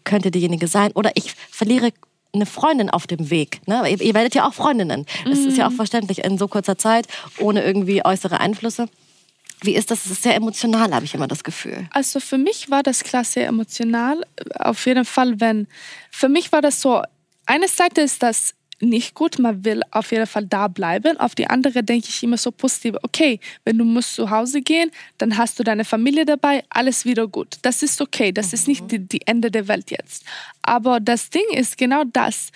könnte 0.06 0.32
diejenige 0.32 0.68
sein 0.68 0.92
oder 0.94 1.12
ich 1.16 1.34
verliere 1.52 1.92
eine 2.34 2.46
Freundin 2.46 2.90
auf 2.90 3.08
dem 3.08 3.30
Weg. 3.30 3.62
Ne? 3.68 3.90
Ihr, 3.90 4.02
ihr 4.02 4.14
werdet 4.14 4.36
ja 4.36 4.48
auch 4.48 4.54
Freundinnen. 4.54 5.06
Das 5.26 5.40
ist 5.40 5.58
ja 5.58 5.68
auch 5.68 5.72
verständlich 5.72 6.24
in 6.24 6.38
so 6.38 6.48
kurzer 6.48 6.78
Zeit, 6.78 7.08
ohne 7.40 7.64
irgendwie 7.64 8.06
äußere 8.06 8.40
Einflüsse. 8.40 8.88
Wie 9.62 9.76
ist 9.76 9.90
das? 9.90 10.06
Es 10.06 10.12
ist 10.12 10.24
sehr 10.24 10.36
emotional, 10.36 10.94
habe 10.94 11.06
ich 11.06 11.14
immer 11.14 11.28
das 11.28 11.44
Gefühl. 11.44 11.88
Also 11.92 12.20
für 12.20 12.38
mich 12.38 12.70
war 12.70 12.84
das 12.84 13.04
klar 13.04 13.24
sehr 13.24 13.48
emotional. 13.48 14.26
Auf 14.60 14.86
jeden 14.86 15.06
Fall, 15.06 15.40
wenn, 15.40 15.68
für 16.12 16.30
mich 16.30 16.52
war 16.52 16.62
das 16.62 16.82
so, 16.82 17.02
eine 17.46 17.68
Seite 17.68 18.02
ist 18.02 18.22
das 18.22 18.54
nicht 18.82 19.14
gut, 19.14 19.40
man 19.40 19.64
will 19.64 19.82
auf 19.92 20.12
jeden 20.12 20.28
Fall 20.28 20.46
da 20.46 20.68
bleiben. 20.68 21.18
Auf 21.18 21.36
die 21.36 21.48
andere 21.48 21.84
denke 21.84 22.08
ich 22.10 22.24
immer 22.24 22.38
so 22.38 22.52
positiv, 22.52 22.96
okay, 23.04 23.40
wenn 23.64 23.78
du 23.78 23.86
musst 23.86 24.16
zu 24.16 24.30
Hause 24.30 24.62
gehen, 24.62 24.92
dann 25.18 25.38
hast 25.38 25.60
du 25.60 25.64
deine 25.64 25.86
Familie 25.86 26.26
dabei, 26.26 26.64
alles 26.70 27.06
wieder 27.06 27.28
gut. 27.28 27.56
Das 27.62 27.84
ist 27.84 28.02
okay, 28.02 28.32
das 28.32 28.54
ist 28.54 28.68
nicht 28.68 28.92
die, 28.92 29.00
die 29.00 29.26
Ende 29.26 29.50
der 29.50 29.68
Welt 29.68 29.92
jetzt. 29.92 30.26
Aber 30.62 31.00
das 31.00 31.30
Ding 31.30 31.46
ist 31.54 31.78
genau 31.78 32.04
das. 32.06 32.52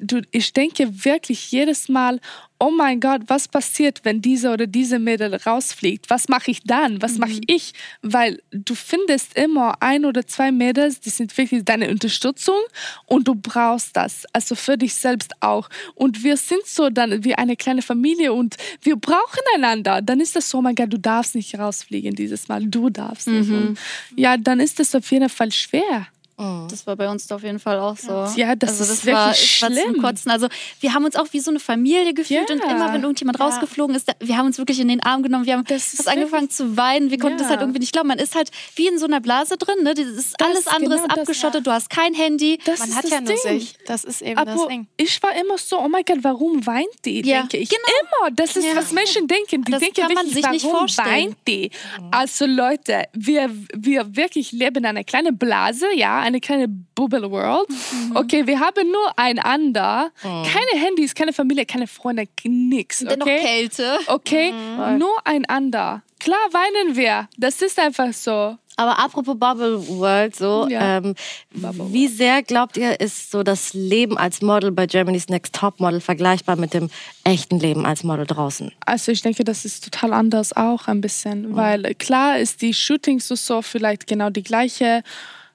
Du, 0.00 0.22
ich 0.30 0.52
denke 0.52 1.04
wirklich 1.04 1.50
jedes 1.50 1.88
Mal, 1.88 2.20
oh 2.64 2.70
mein 2.70 2.98
Gott, 2.98 3.22
was 3.26 3.46
passiert, 3.46 4.00
wenn 4.04 4.22
diese 4.22 4.50
oder 4.50 4.66
diese 4.66 4.98
Mädel 4.98 5.34
rausfliegt? 5.34 6.08
Was 6.08 6.28
mache 6.28 6.50
ich 6.50 6.62
dann? 6.62 7.02
Was 7.02 7.18
mache 7.18 7.40
ich? 7.46 7.74
Weil 8.00 8.40
du 8.52 8.74
findest 8.74 9.36
immer 9.36 9.82
ein 9.82 10.06
oder 10.06 10.26
zwei 10.26 10.50
Mädels, 10.50 11.00
die 11.00 11.10
sind 11.10 11.36
wirklich 11.36 11.64
deine 11.64 11.90
Unterstützung 11.90 12.58
und 13.06 13.28
du 13.28 13.34
brauchst 13.34 13.96
das. 13.96 14.24
Also 14.32 14.54
für 14.54 14.78
dich 14.78 14.94
selbst 14.94 15.32
auch. 15.40 15.68
Und 15.94 16.24
wir 16.24 16.38
sind 16.38 16.64
so 16.64 16.88
dann 16.88 17.22
wie 17.22 17.34
eine 17.34 17.56
kleine 17.56 17.82
Familie 17.82 18.32
und 18.32 18.56
wir 18.80 18.96
brauchen 18.96 19.42
einander. 19.54 20.00
Dann 20.00 20.20
ist 20.20 20.34
das 20.34 20.48
so, 20.48 20.58
oh 20.58 20.62
mein 20.62 20.74
Gott, 20.74 20.92
du 20.92 20.98
darfst 20.98 21.34
nicht 21.34 21.58
rausfliegen 21.58 22.14
dieses 22.14 22.48
Mal. 22.48 22.64
Du 22.64 22.88
darfst 22.88 23.26
nicht. 23.26 23.50
Und 23.50 23.78
ja, 24.16 24.38
dann 24.38 24.60
ist 24.60 24.80
das 24.80 24.94
auf 24.94 25.10
jeden 25.10 25.28
Fall 25.28 25.52
schwer. 25.52 26.06
Das 26.36 26.86
war 26.86 26.96
bei 26.96 27.08
uns 27.08 27.30
auf 27.30 27.42
jeden 27.44 27.60
Fall 27.60 27.78
auch 27.78 27.96
so. 27.96 28.26
Ja, 28.36 28.56
das 28.56 28.80
also 28.80 28.92
ist 28.92 29.06
war, 29.06 29.28
wirklich 29.28 29.62
war 29.62 29.70
zum 29.70 29.78
schlimm. 29.78 30.02
Kotzen. 30.02 30.30
Also 30.32 30.48
wir 30.80 30.92
haben 30.92 31.04
uns 31.04 31.14
auch 31.14 31.26
wie 31.30 31.38
so 31.38 31.50
eine 31.50 31.60
Familie 31.60 32.12
gefühlt 32.12 32.48
Ja. 32.50 32.54
und 32.56 32.62
immer, 32.62 32.92
wenn 32.92 33.02
irgendjemand 33.02 33.38
Ja. 33.38 33.44
rausgeflogen 33.46 33.94
ist, 33.94 34.10
wir 34.18 34.36
haben 34.36 34.46
uns 34.46 34.58
wirklich 34.58 34.80
in 34.80 34.88
den 34.88 35.00
Arm 35.02 35.22
genommen. 35.22 35.46
Wir 35.46 35.52
haben 35.54 35.64
Das 35.64 35.94
fast 35.96 36.08
angefangen 36.08 36.50
zu 36.50 36.76
weinen. 36.76 37.10
Wir 37.10 37.18
konnten 37.18 37.36
Ja. 37.38 37.42
das 37.44 37.50
halt 37.50 37.60
irgendwie 37.60 37.78
nicht 37.78 37.92
glauben. 37.92 38.08
Man 38.08 38.18
ist 38.18 38.34
halt 38.34 38.50
wie 38.74 38.88
in 38.88 38.98
so 38.98 39.06
einer 39.06 39.20
Blase 39.20 39.56
drin. 39.56 39.84
Ne? 39.84 39.94
Das 39.94 40.06
ist 40.06 40.34
Das- 40.38 40.48
alles 40.48 40.66
andere 40.66 40.90
genau 40.96 41.02
ist 41.04 41.10
das, 41.12 41.18
abgeschottet. 41.20 41.66
Du 41.66 41.70
hast 41.70 41.88
kein 41.88 42.14
Handy. 42.14 42.58
Das 42.64 42.80
Man 42.80 42.94
hat 42.96 43.04
das 43.04 43.10
ja 43.12 43.20
nur 43.20 43.28
Ding. 43.28 43.60
sich. 43.60 43.76
Das 43.86 44.02
ist 44.02 44.20
eben 44.22 44.34
das 44.44 44.48
Aber 44.60 44.68
Ding. 44.68 44.88
ich 44.96 45.22
war 45.22 45.30
immer 45.36 45.56
so, 45.56 45.78
oh 45.78 45.88
mein 45.88 46.04
Gott, 46.04 46.18
warum 46.22 46.66
weint 46.66 46.86
die? 47.04 47.20
Ja, 47.24 47.40
denke 47.42 47.58
ich 47.58 47.68
genau. 47.68 47.82
immer. 48.22 48.30
Das 48.32 48.56
ist, 48.56 48.66
was 48.74 48.90
Menschen 48.92 49.28
denken. 49.28 49.62
Die 49.64 49.70
Das 49.70 49.80
denken 49.80 50.00
kann 50.00 50.12
man 50.14 50.26
wirklich, 50.26 50.34
sich 50.44 50.50
nicht 50.52 50.64
warum 50.64 50.78
vorstellen. 50.80 51.06
weint 51.08 51.36
die? 51.46 51.70
Also 52.10 52.46
Leute, 52.46 53.04
wir, 53.12 53.50
wir 53.72 54.16
wirklich 54.16 54.50
leben 54.52 54.78
in 54.78 54.86
einer 54.86 55.04
kleinen 55.04 55.38
Blase, 55.38 55.86
ja, 55.94 56.23
eine 56.24 56.40
kleine 56.40 56.66
Bubble 56.68 57.30
World. 57.30 57.68
Mhm. 57.68 58.16
Okay, 58.16 58.46
wir 58.46 58.58
haben 58.60 58.90
nur 58.90 59.12
einander, 59.18 60.10
keine 60.22 60.84
Handys, 60.84 61.14
keine 61.14 61.32
Familie, 61.32 61.66
keine 61.66 61.86
Freunde, 61.86 62.24
nix. 62.44 62.98
Dennoch 62.98 63.26
Okay, 63.26 63.40
Kälte. 63.42 63.98
okay, 64.08 64.52
Mhm. 64.52 64.98
nur 64.98 65.14
einander. 65.26 66.02
Klar 66.18 66.38
weinen 66.52 66.96
wir. 66.96 67.28
Das 67.36 67.60
ist 67.60 67.78
einfach 67.78 68.12
so. 68.12 68.56
Aber 68.76 68.98
apropos 68.98 69.38
Bubble 69.38 69.86
World, 69.86 70.34
so, 70.34 70.66
Ja. 70.68 70.96
ähm, 70.96 71.14
wie 71.52 72.08
sehr 72.08 72.42
glaubt 72.42 72.76
ihr, 72.76 72.98
ist 72.98 73.30
so 73.30 73.44
das 73.44 73.72
Leben 73.72 74.18
als 74.18 74.42
Model 74.42 74.72
bei 74.72 74.86
Germany's 74.86 75.28
Next 75.28 75.54
Top 75.54 75.78
Model 75.78 76.00
vergleichbar 76.00 76.56
mit 76.56 76.74
dem 76.74 76.90
echten 77.22 77.60
Leben 77.60 77.86
als 77.86 78.02
Model 78.02 78.26
draußen? 78.26 78.72
Also 78.84 79.12
ich 79.12 79.22
denke, 79.22 79.44
das 79.44 79.64
ist 79.64 79.84
total 79.84 80.12
anders 80.12 80.56
auch 80.56 80.88
ein 80.88 81.00
bisschen, 81.00 81.54
weil 81.54 81.84
äh, 81.84 81.94
klar 81.94 82.38
ist 82.38 82.62
die 82.62 82.74
Shootings 82.74 83.28
so, 83.28 83.36
so 83.36 83.62
vielleicht 83.62 84.08
genau 84.08 84.30
die 84.30 84.42
gleiche, 84.42 85.04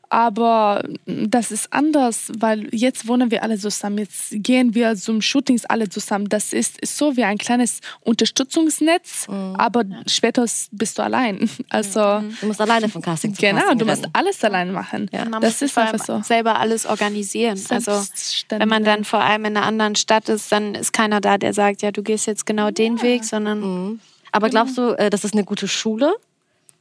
aber 0.09 0.83
das 1.05 1.51
ist 1.51 1.71
anders, 1.71 2.31
weil 2.37 2.67
jetzt 2.73 3.07
wohnen 3.07 3.29
wir 3.31 3.43
alle 3.43 3.57
zusammen, 3.59 3.99
jetzt 3.99 4.29
gehen 4.31 4.73
wir 4.73 4.95
zum 4.95 5.21
Shootings 5.21 5.65
alle 5.65 5.89
zusammen. 5.89 6.27
Das 6.29 6.51
ist, 6.51 6.79
ist 6.81 6.97
so 6.97 7.15
wie 7.15 7.23
ein 7.23 7.37
kleines 7.37 7.79
Unterstützungsnetz, 8.01 9.27
aber 9.29 9.83
später 10.07 10.45
bist 10.71 10.97
du 10.97 11.03
allein. 11.03 11.49
Also 11.69 12.23
Du 12.41 12.47
musst 12.47 12.59
alleine 12.61 12.89
von 12.89 13.01
Casting 13.01 13.33
zu 13.33 13.41
genau, 13.41 13.61
Casting 13.61 13.79
du 13.79 13.85
musst 13.85 14.05
alles 14.13 14.43
allein 14.43 14.71
machen. 14.71 15.09
Und 15.11 15.29
man 15.29 15.41
Das 15.41 15.53
muss 15.53 15.61
ist 15.61 15.73
vor 15.73 15.83
einfach 15.83 16.03
so. 16.03 16.21
selber 16.23 16.59
alles 16.59 16.85
organisieren. 16.85 17.61
Also 17.69 18.03
wenn 18.49 18.67
man 18.67 18.83
dann 18.83 19.03
vor 19.03 19.21
allem 19.21 19.45
in 19.45 19.55
einer 19.55 19.65
anderen 19.65 19.95
Stadt 19.95 20.29
ist, 20.29 20.51
dann 20.51 20.75
ist 20.75 20.91
keiner 20.93 21.21
da, 21.21 21.37
der 21.37 21.53
sagt, 21.53 21.81
ja, 21.81 21.91
du 21.91 22.01
gehst 22.01 22.27
jetzt 22.27 22.45
genau 22.45 22.71
den 22.71 23.01
Weg, 23.01 23.23
sondern 23.23 23.99
Aber 24.31 24.49
glaubst 24.49 24.77
du, 24.77 24.97
äh, 24.97 25.09
das 25.09 25.23
ist 25.23 25.33
eine 25.33 25.43
gute 25.43 25.67
Schule, 25.67 26.15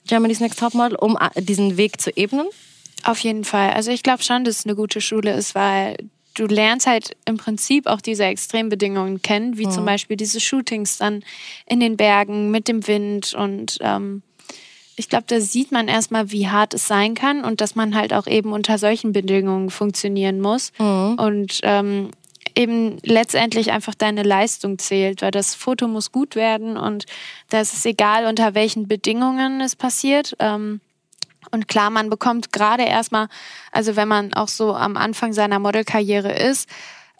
Germany's 0.06 0.40
Next 0.40 0.58
Top 0.58 0.74
Model, 0.74 0.96
um 0.96 1.16
äh, 1.16 1.42
diesen 1.42 1.76
Weg 1.76 2.00
zu 2.00 2.10
ebnen? 2.16 2.46
Auf 3.04 3.18
jeden 3.20 3.44
Fall. 3.44 3.70
Also 3.70 3.90
ich 3.90 4.02
glaube 4.02 4.22
schon, 4.22 4.44
dass 4.44 4.60
es 4.60 4.66
eine 4.66 4.74
gute 4.74 5.00
Schule 5.00 5.32
ist, 5.32 5.54
weil 5.54 5.96
du 6.34 6.46
lernst 6.46 6.86
halt 6.86 7.16
im 7.24 7.36
Prinzip 7.36 7.86
auch 7.86 8.00
diese 8.00 8.24
Extrembedingungen 8.24 9.22
kennen, 9.22 9.58
wie 9.58 9.68
zum 9.68 9.84
Beispiel 9.84 10.16
diese 10.16 10.40
Shootings 10.40 10.98
dann 10.98 11.24
in 11.66 11.80
den 11.80 11.96
Bergen 11.96 12.50
mit 12.50 12.68
dem 12.68 12.86
Wind 12.86 13.34
und 13.34 13.78
ähm, 13.80 14.22
ich 14.98 15.08
glaube, 15.08 15.24
da 15.28 15.40
sieht 15.40 15.70
man 15.70 15.86
erstmal, 15.86 16.32
wie 16.32 16.48
hart 16.48 16.74
es 16.74 16.88
sein 16.88 17.14
kann 17.14 17.44
und 17.44 17.60
dass 17.60 17.76
man 17.76 17.94
halt 17.94 18.12
auch 18.12 18.26
eben 18.26 18.52
unter 18.52 18.78
solchen 18.78 19.12
Bedingungen 19.12 19.70
funktionieren 19.70 20.40
muss. 20.40 20.72
Mhm. 20.78 21.14
Und 21.20 21.60
ähm, 21.62 22.10
eben 22.56 22.98
letztendlich 23.04 23.70
einfach 23.70 23.94
deine 23.94 24.24
Leistung 24.24 24.78
zählt, 24.78 25.22
weil 25.22 25.30
das 25.30 25.54
Foto 25.54 25.86
muss 25.86 26.10
gut 26.10 26.34
werden 26.34 26.76
und 26.76 27.06
da 27.50 27.60
ist 27.60 27.74
es 27.74 27.86
egal, 27.86 28.26
unter 28.26 28.56
welchen 28.56 28.88
Bedingungen 28.88 29.60
es 29.60 29.76
passiert. 29.76 30.34
Ähm, 30.40 30.80
und 31.50 31.68
klar, 31.68 31.90
man 31.90 32.10
bekommt 32.10 32.52
gerade 32.52 32.84
erstmal, 32.84 33.28
also 33.72 33.96
wenn 33.96 34.08
man 34.08 34.34
auch 34.34 34.48
so 34.48 34.74
am 34.74 34.96
Anfang 34.96 35.32
seiner 35.32 35.58
Modelkarriere 35.58 36.32
ist, 36.32 36.68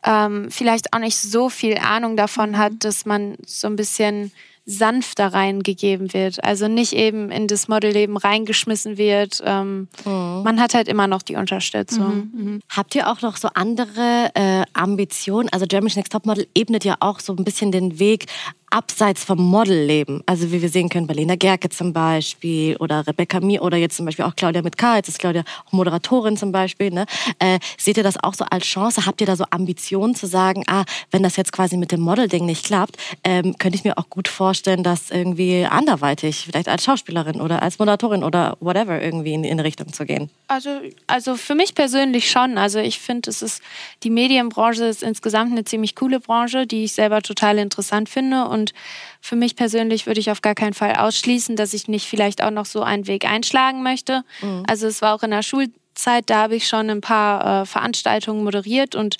ähm, 0.04 0.50
vielleicht 0.50 0.92
auch 0.92 1.00
nicht 1.00 1.18
so 1.18 1.48
viel 1.48 1.76
Ahnung 1.78 2.16
davon 2.16 2.58
hat, 2.58 2.84
dass 2.84 3.06
man 3.06 3.36
so 3.46 3.66
ein 3.66 3.76
bisschen 3.76 4.32
sanfter 4.70 5.32
reingegeben 5.32 6.12
wird. 6.12 6.44
Also 6.44 6.68
nicht 6.68 6.92
eben 6.92 7.30
in 7.30 7.46
das 7.46 7.68
Modelleben 7.68 8.18
reingeschmissen 8.18 8.98
wird. 8.98 9.42
Ähm, 9.42 9.88
mhm. 10.04 10.42
Man 10.44 10.60
hat 10.60 10.74
halt 10.74 10.88
immer 10.88 11.06
noch 11.06 11.22
die 11.22 11.36
Unterstützung. 11.36 12.30
Mhm. 12.34 12.44
Mhm. 12.44 12.60
Habt 12.68 12.94
ihr 12.94 13.08
auch 13.10 13.22
noch 13.22 13.38
so 13.38 13.48
andere 13.54 14.30
äh, 14.34 14.64
Ambitionen? 14.74 15.48
Also 15.48 15.64
Germany's 15.66 15.96
Next 15.96 16.12
Topmodel 16.12 16.46
ebnet 16.54 16.84
ja 16.84 16.96
auch 17.00 17.18
so 17.20 17.34
ein 17.34 17.44
bisschen 17.44 17.72
den 17.72 17.98
Weg 17.98 18.26
abseits 18.70 19.24
vom 19.24 19.38
Modelleben. 19.38 20.22
Also 20.26 20.52
wie 20.52 20.60
wir 20.60 20.68
sehen 20.68 20.88
können, 20.88 21.06
Berliner 21.06 21.36
Gerke 21.36 21.68
zum 21.68 21.92
Beispiel 21.92 22.76
oder 22.76 23.06
Rebecca 23.06 23.40
Mir 23.40 23.62
oder 23.62 23.76
jetzt 23.76 23.96
zum 23.96 24.06
Beispiel 24.06 24.24
auch 24.24 24.36
Claudia 24.36 24.62
mit 24.62 24.76
K, 24.76 24.96
jetzt 24.96 25.08
ist 25.08 25.18
Claudia 25.18 25.42
auch 25.66 25.72
Moderatorin 25.72 26.36
zum 26.36 26.52
Beispiel. 26.52 26.90
Ne? 26.90 27.06
Äh, 27.38 27.58
seht 27.78 27.96
ihr 27.96 28.02
das 28.02 28.22
auch 28.22 28.34
so 28.34 28.44
als 28.44 28.64
Chance? 28.64 29.06
Habt 29.06 29.20
ihr 29.20 29.26
da 29.26 29.36
so 29.36 29.44
Ambitionen 29.50 30.14
zu 30.14 30.26
sagen, 30.26 30.64
ah, 30.66 30.84
wenn 31.10 31.22
das 31.22 31.36
jetzt 31.36 31.52
quasi 31.52 31.76
mit 31.76 31.92
dem 31.92 32.00
Modelding 32.00 32.44
nicht 32.44 32.66
klappt, 32.66 32.96
ähm, 33.24 33.56
könnte 33.58 33.76
ich 33.76 33.84
mir 33.84 33.96
auch 33.98 34.10
gut 34.10 34.28
vorstellen, 34.28 34.82
dass 34.82 35.10
irgendwie 35.10 35.64
anderweitig, 35.64 36.46
vielleicht 36.46 36.68
als 36.68 36.84
Schauspielerin 36.84 37.40
oder 37.40 37.62
als 37.62 37.78
Moderatorin 37.78 38.22
oder 38.24 38.56
whatever 38.60 39.00
irgendwie 39.00 39.34
in, 39.34 39.44
in 39.44 39.60
Richtung 39.60 39.92
zu 39.92 40.04
gehen? 40.04 40.30
Also, 40.48 40.70
also 41.06 41.36
für 41.36 41.54
mich 41.54 41.74
persönlich 41.74 42.30
schon. 42.30 42.58
Also 42.58 42.78
ich 42.78 42.98
finde, 42.98 43.30
es 43.30 43.42
ist 43.42 43.62
die 44.02 44.10
Medienbranche 44.10 44.84
ist 44.84 45.02
insgesamt 45.02 45.52
eine 45.52 45.64
ziemlich 45.64 45.94
coole 45.94 46.20
Branche, 46.20 46.66
die 46.66 46.84
ich 46.84 46.92
selber 46.92 47.22
total 47.22 47.58
interessant 47.58 48.08
finde 48.08 48.46
und 48.46 48.57
und 48.58 48.72
für 49.20 49.36
mich 49.36 49.56
persönlich 49.56 50.06
würde 50.06 50.20
ich 50.20 50.30
auf 50.30 50.42
gar 50.42 50.54
keinen 50.54 50.74
Fall 50.74 50.96
ausschließen, 50.96 51.56
dass 51.56 51.74
ich 51.74 51.88
nicht 51.88 52.06
vielleicht 52.06 52.42
auch 52.42 52.50
noch 52.50 52.66
so 52.66 52.82
einen 52.82 53.06
Weg 53.06 53.24
einschlagen 53.24 53.82
möchte. 53.82 54.24
Mhm. 54.42 54.64
Also 54.66 54.86
es 54.86 55.02
war 55.02 55.14
auch 55.14 55.22
in 55.22 55.30
der 55.30 55.42
Schulzeit, 55.42 56.28
da 56.28 56.42
habe 56.42 56.56
ich 56.56 56.68
schon 56.68 56.90
ein 56.90 57.00
paar 57.00 57.62
äh, 57.62 57.66
Veranstaltungen 57.66 58.44
moderiert 58.44 58.94
und 58.94 59.16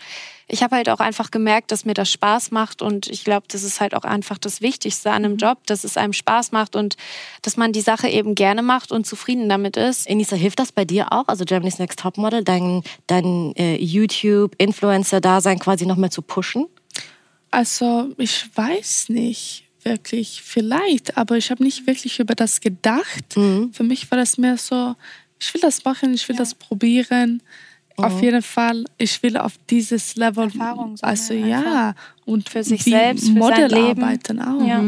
ich 0.51 0.62
habe 0.62 0.77
halt 0.77 0.88
auch 0.88 1.01
einfach 1.01 1.31
gemerkt, 1.31 1.72
dass 1.72 1.85
mir 1.85 1.92
das 1.92 2.11
Spaß 2.11 2.53
macht 2.53 2.81
und 2.81 3.07
ich 3.09 3.22
glaube, 3.22 3.46
das 3.51 3.62
ist 3.62 3.83
halt 3.83 3.94
auch 3.94 4.05
einfach 4.05 4.38
das 4.38 4.62
Wichtigste 4.62 5.11
an 5.11 5.24
einem 5.24 5.33
mhm. 5.33 5.38
Job, 5.38 5.59
dass 5.66 5.85
es 5.85 5.98
einem 5.98 6.14
Spaß 6.14 6.53
macht 6.53 6.74
und 6.74 6.96
dass 7.42 7.59
man 7.59 7.72
die 7.72 7.83
Sache 7.83 8.09
eben 8.09 8.35
gerne 8.35 8.62
macht 8.62 8.90
und 8.90 9.07
zufrieden 9.07 9.48
damit 9.48 9.77
ist. 9.77 10.09
Enisa, 10.09 10.37
hilft 10.37 10.59
das 10.59 10.72
bei 10.72 10.87
dir 10.87 11.12
auch? 11.12 11.29
Also 11.29 11.44
Germany's 11.44 11.79
Next 11.79 11.98
Topmodel, 11.98 12.44
dein, 12.44 12.83
dein 13.07 13.53
äh, 13.57 13.77
YouTube-Influencer-Dasein 13.77 15.59
quasi 15.59 15.85
noch 15.85 15.96
mehr 15.96 16.11
zu 16.11 16.22
pushen? 16.22 16.66
Also 17.50 18.12
ich 18.18 18.44
weiß 18.54 19.08
nicht 19.08 19.64
wirklich, 19.82 20.42
vielleicht, 20.44 21.16
aber 21.16 21.37
ich 21.37 21.50
habe 21.50 21.62
nicht 21.62 21.87
wirklich 21.87 22.18
über 22.20 22.34
das 22.34 22.61
gedacht. 22.61 23.37
Mhm. 23.37 23.72
Für 23.72 23.84
mich 23.84 24.11
war 24.11 24.18
das 24.18 24.38
mehr 24.38 24.56
so, 24.56 24.94
ich 25.40 25.52
will 25.54 25.61
das 25.61 25.84
machen, 25.84 26.14
ich 26.14 26.28
will 26.28 26.37
ja. 26.37 26.40
das 26.40 26.54
probieren. 26.54 27.42
Mhm. 27.96 28.04
Auf 28.04 28.22
jeden 28.22 28.42
Fall, 28.42 28.84
ich 28.98 29.22
will 29.22 29.37
auf 29.37 29.54
dieses 29.70 30.16
Level, 30.16 30.44
Erfahrung 30.44 30.96
also 31.00 31.34
ja, 31.34 31.94
und 32.24 32.48
für 32.48 32.62
sich 32.62 32.82
selbst, 32.82 33.26
für 33.26 33.32
Model 33.32 33.70
sein 33.70 33.82
Leben. 33.82 34.02
arbeiten 34.02 34.40
auch. 34.40 34.66
Ja. 34.66 34.84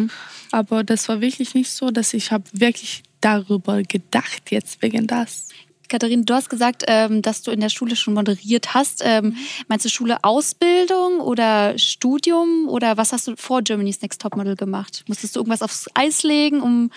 Aber 0.53 0.85
das 0.85 1.09
war 1.09 1.21
wirklich 1.21 1.55
nicht 1.55 1.71
so, 1.71 1.91
dass 1.91 2.13
ich 2.13 2.31
habe 2.31 2.45
wirklich 2.53 3.03
darüber 3.21 3.83
gedacht 3.83 4.51
jetzt 4.51 4.83
wegen 4.83 5.07
das. 5.07 5.49
Katharina, 5.91 6.23
du 6.25 6.35
hast 6.35 6.49
gesagt, 6.49 6.85
ähm, 6.87 7.21
dass 7.21 7.43
du 7.43 7.51
in 7.51 7.61
der 7.61 7.69
Schule 7.69 7.97
schon 7.97 8.15
moderiert 8.15 8.73
hast. 8.73 9.03
Ähm, 9.05 9.27
mhm. 9.27 9.37
meinst 9.69 9.85
du 9.85 9.91
Schule 9.91 10.23
Ausbildung 10.23 11.21
oder 11.21 11.77
Studium 11.79 12.69
oder 12.69 12.97
was 12.97 13.13
hast 13.13 13.29
du 13.29 13.37
vor 13.37 13.61
Germany's 13.61 14.01
Next 14.01 14.23
Topmodel 14.23 14.57
gemacht? 14.57 15.05
Musstest 15.09 15.37
du 15.37 15.41
irgendwas 15.41 15.63
aufs 15.63 15.91
Eis 15.95 16.23
legen, 16.23 16.63
um 16.63 16.91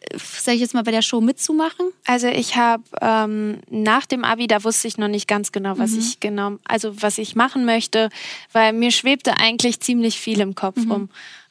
äh, 0.00 0.16
sag 0.18 0.54
ich 0.54 0.60
jetzt 0.60 0.72
mal, 0.72 0.84
bei 0.84 0.92
der 0.92 1.02
Show 1.02 1.20
mitzumachen? 1.20 1.90
Also 2.06 2.28
ich 2.28 2.56
habe 2.56 2.84
ähm, 3.02 3.58
nach 3.68 4.06
dem 4.06 4.24
Abi, 4.24 4.46
da 4.46 4.62
wusste 4.62 4.86
ich 4.86 4.98
noch 4.98 5.08
nicht 5.08 5.26
ganz 5.26 5.50
genau, 5.50 5.76
was 5.76 5.90
mhm. 5.90 5.98
ich 5.98 6.20
genau, 6.20 6.58
also 6.64 7.02
was 7.02 7.18
ich 7.18 7.34
machen 7.34 7.64
möchte, 7.64 8.08
weil 8.52 8.72
mir 8.72 8.92
schwebte 8.92 9.36
eigentlich 9.38 9.80
ziemlich 9.80 10.20
viel 10.20 10.40
im 10.40 10.54
Kopf 10.54 10.76
mhm. 10.76 10.92
rum. 10.92 11.08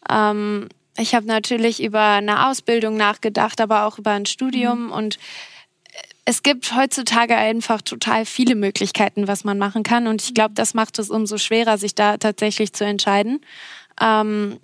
Ähm, 0.09 0.69
ich 0.97 1.13
habe 1.13 1.27
natürlich 1.27 1.83
über 1.83 2.01
eine 2.01 2.47
Ausbildung 2.47 2.95
nachgedacht, 2.95 3.59
aber 3.59 3.83
auch 3.83 3.99
über 3.99 4.11
ein 4.11 4.25
Studium 4.25 4.85
mhm. 4.85 4.91
und 4.91 5.19
es 6.29 6.43
gibt 6.43 6.75
heutzutage 6.75 7.37
einfach 7.37 7.81
total 7.81 8.25
viele 8.25 8.55
Möglichkeiten, 8.55 9.29
was 9.29 9.45
man 9.45 9.57
machen 9.57 9.83
kann. 9.83 10.07
Und 10.07 10.21
ich 10.21 10.33
glaube, 10.33 10.53
das 10.55 10.73
macht 10.73 10.99
es 10.99 11.09
umso 11.09 11.37
schwerer, 11.37 11.77
sich 11.77 11.95
da 11.95 12.17
tatsächlich 12.17 12.73
zu 12.73 12.83
entscheiden. 12.83 13.39
Ähm, 14.01 14.59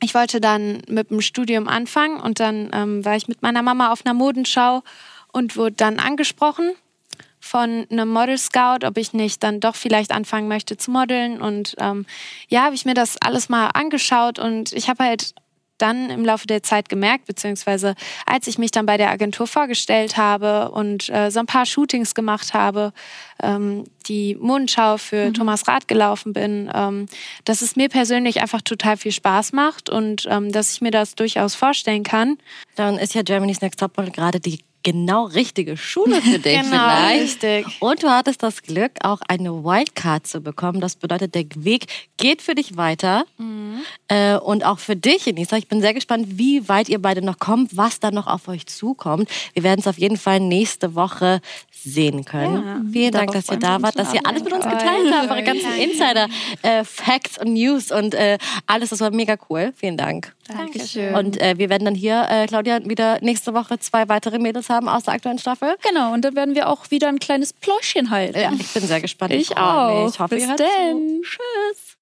ich 0.00 0.14
wollte 0.14 0.40
dann 0.40 0.80
mit 0.86 1.10
dem 1.10 1.20
Studium 1.20 1.66
anfangen 1.66 2.20
und 2.20 2.38
dann 2.38 2.70
ähm, 2.72 3.04
war 3.04 3.16
ich 3.16 3.26
mit 3.26 3.42
meiner 3.42 3.62
Mama 3.62 3.90
auf 3.90 4.06
einer 4.06 4.14
Modenschau 4.14 4.84
und 5.32 5.56
wurde 5.56 5.72
dann 5.72 5.98
angesprochen 5.98 6.70
von 7.40 7.84
einem 7.90 8.08
Model 8.08 8.38
Scout, 8.38 8.86
ob 8.86 8.96
ich 8.96 9.12
nicht 9.12 9.42
dann 9.42 9.58
doch 9.58 9.74
vielleicht 9.74 10.12
anfangen 10.12 10.46
möchte 10.46 10.76
zu 10.76 10.92
modeln. 10.92 11.42
Und 11.42 11.74
ähm, 11.78 12.06
ja, 12.46 12.62
habe 12.62 12.76
ich 12.76 12.84
mir 12.84 12.94
das 12.94 13.16
alles 13.20 13.48
mal 13.48 13.70
angeschaut 13.74 14.38
und 14.38 14.72
ich 14.72 14.88
habe 14.88 15.02
halt 15.02 15.34
dann 15.78 16.10
im 16.10 16.24
Laufe 16.24 16.46
der 16.46 16.62
Zeit 16.62 16.88
gemerkt, 16.88 17.26
beziehungsweise 17.26 17.94
als 18.26 18.46
ich 18.46 18.58
mich 18.58 18.70
dann 18.70 18.86
bei 18.86 18.96
der 18.96 19.10
Agentur 19.10 19.46
vorgestellt 19.46 20.16
habe 20.16 20.70
und 20.70 21.08
äh, 21.08 21.30
so 21.30 21.40
ein 21.40 21.46
paar 21.46 21.66
Shootings 21.66 22.14
gemacht 22.14 22.54
habe, 22.54 22.92
ähm, 23.42 23.84
die 24.06 24.36
Mondschau 24.36 24.96
für 24.96 25.26
mhm. 25.26 25.34
Thomas 25.34 25.66
Rath 25.66 25.88
gelaufen 25.88 26.32
bin, 26.32 26.70
ähm, 26.74 27.06
dass 27.44 27.62
es 27.62 27.76
mir 27.76 27.88
persönlich 27.88 28.40
einfach 28.40 28.62
total 28.62 28.96
viel 28.96 29.12
Spaß 29.12 29.52
macht 29.52 29.90
und 29.90 30.26
ähm, 30.30 30.52
dass 30.52 30.72
ich 30.72 30.80
mir 30.80 30.90
das 30.90 31.14
durchaus 31.14 31.54
vorstellen 31.54 32.04
kann. 32.04 32.38
Dann 32.76 32.98
ist 32.98 33.14
ja 33.14 33.22
Germany's 33.22 33.60
Next 33.60 33.80
Topmodel 33.80 34.12
gerade 34.12 34.40
die 34.40 34.60
genau 34.82 35.24
richtige 35.24 35.76
Schule 35.76 36.20
für 36.20 36.38
dich 36.38 36.60
genau, 36.60 36.70
vielleicht. 36.70 37.42
Richtig. 37.42 37.66
Und 37.80 38.02
du 38.02 38.08
hattest 38.08 38.42
das 38.42 38.62
Glück, 38.62 38.92
auch 39.02 39.20
eine 39.28 39.64
Wildcard 39.64 40.26
zu 40.26 40.40
bekommen. 40.40 40.80
Das 40.80 40.96
bedeutet, 40.96 41.34
der 41.34 41.44
Weg 41.56 41.86
geht 42.16 42.42
für 42.42 42.54
dich 42.54 42.76
weiter. 42.76 43.24
Mhm. 43.38 43.80
Äh, 44.08 44.36
und 44.36 44.64
auch 44.64 44.78
für 44.78 44.96
dich, 44.96 45.26
Enisa. 45.26 45.56
Ich 45.56 45.68
bin 45.68 45.80
sehr 45.80 45.94
gespannt, 45.94 46.26
wie 46.38 46.68
weit 46.68 46.88
ihr 46.88 47.00
beide 47.00 47.22
noch 47.22 47.38
kommt, 47.38 47.76
was 47.76 48.00
da 48.00 48.10
noch 48.10 48.26
auf 48.26 48.48
euch 48.48 48.66
zukommt. 48.66 49.28
Wir 49.54 49.62
werden 49.62 49.80
es 49.80 49.86
auf 49.86 49.98
jeden 49.98 50.16
Fall 50.16 50.40
nächste 50.40 50.94
Woche 50.94 51.40
sehen 51.70 52.24
können. 52.24 52.64
Ja, 52.64 52.80
Vielen 52.92 53.12
Dank, 53.12 53.32
dass 53.32 53.48
ihr 53.48 53.58
da 53.58 53.82
wart, 53.82 53.98
dass 53.98 54.14
ihr 54.14 54.24
alles 54.24 54.44
mit 54.44 54.52
uns 54.52 54.64
geteilt 54.64 55.12
habt, 55.12 55.30
eure 55.30 55.42
ganzen 55.42 55.72
Insider-Facts 55.78 57.38
äh, 57.38 57.40
und 57.40 57.54
News 57.54 57.90
und 57.90 58.14
äh, 58.14 58.38
alles. 58.66 58.90
Das 58.90 59.00
war 59.00 59.10
mega 59.10 59.36
cool. 59.48 59.72
Vielen 59.76 59.96
Dank. 59.96 60.34
Dankeschön. 60.48 61.14
Und 61.14 61.40
äh, 61.40 61.56
wir 61.56 61.70
werden 61.70 61.84
dann 61.84 61.94
hier, 61.94 62.26
äh, 62.28 62.46
Claudia, 62.46 62.80
wieder 62.84 63.18
nächste 63.20 63.54
Woche 63.54 63.78
zwei 63.78 64.08
weitere 64.08 64.38
Mädels 64.38 64.68
haben 64.68 64.88
aus 64.88 65.04
der 65.04 65.14
aktuellen 65.14 65.38
Staffel. 65.38 65.76
Genau, 65.88 66.12
und 66.12 66.24
dann 66.24 66.34
werden 66.34 66.54
wir 66.54 66.68
auch 66.68 66.90
wieder 66.90 67.08
ein 67.08 67.18
kleines 67.18 67.52
Pläuschen 67.52 68.10
halten. 68.10 68.38
Ja, 68.38 68.52
ich 68.58 68.72
bin 68.72 68.82
sehr 68.82 69.00
gespannt. 69.00 69.32
Ich, 69.32 69.50
ich 69.50 69.56
auch. 69.56 70.08
Ich 70.08 70.18
hoffe, 70.18 70.34
Bis 70.34 70.46
denn. 70.46 71.22
Tschüss. 71.22 71.82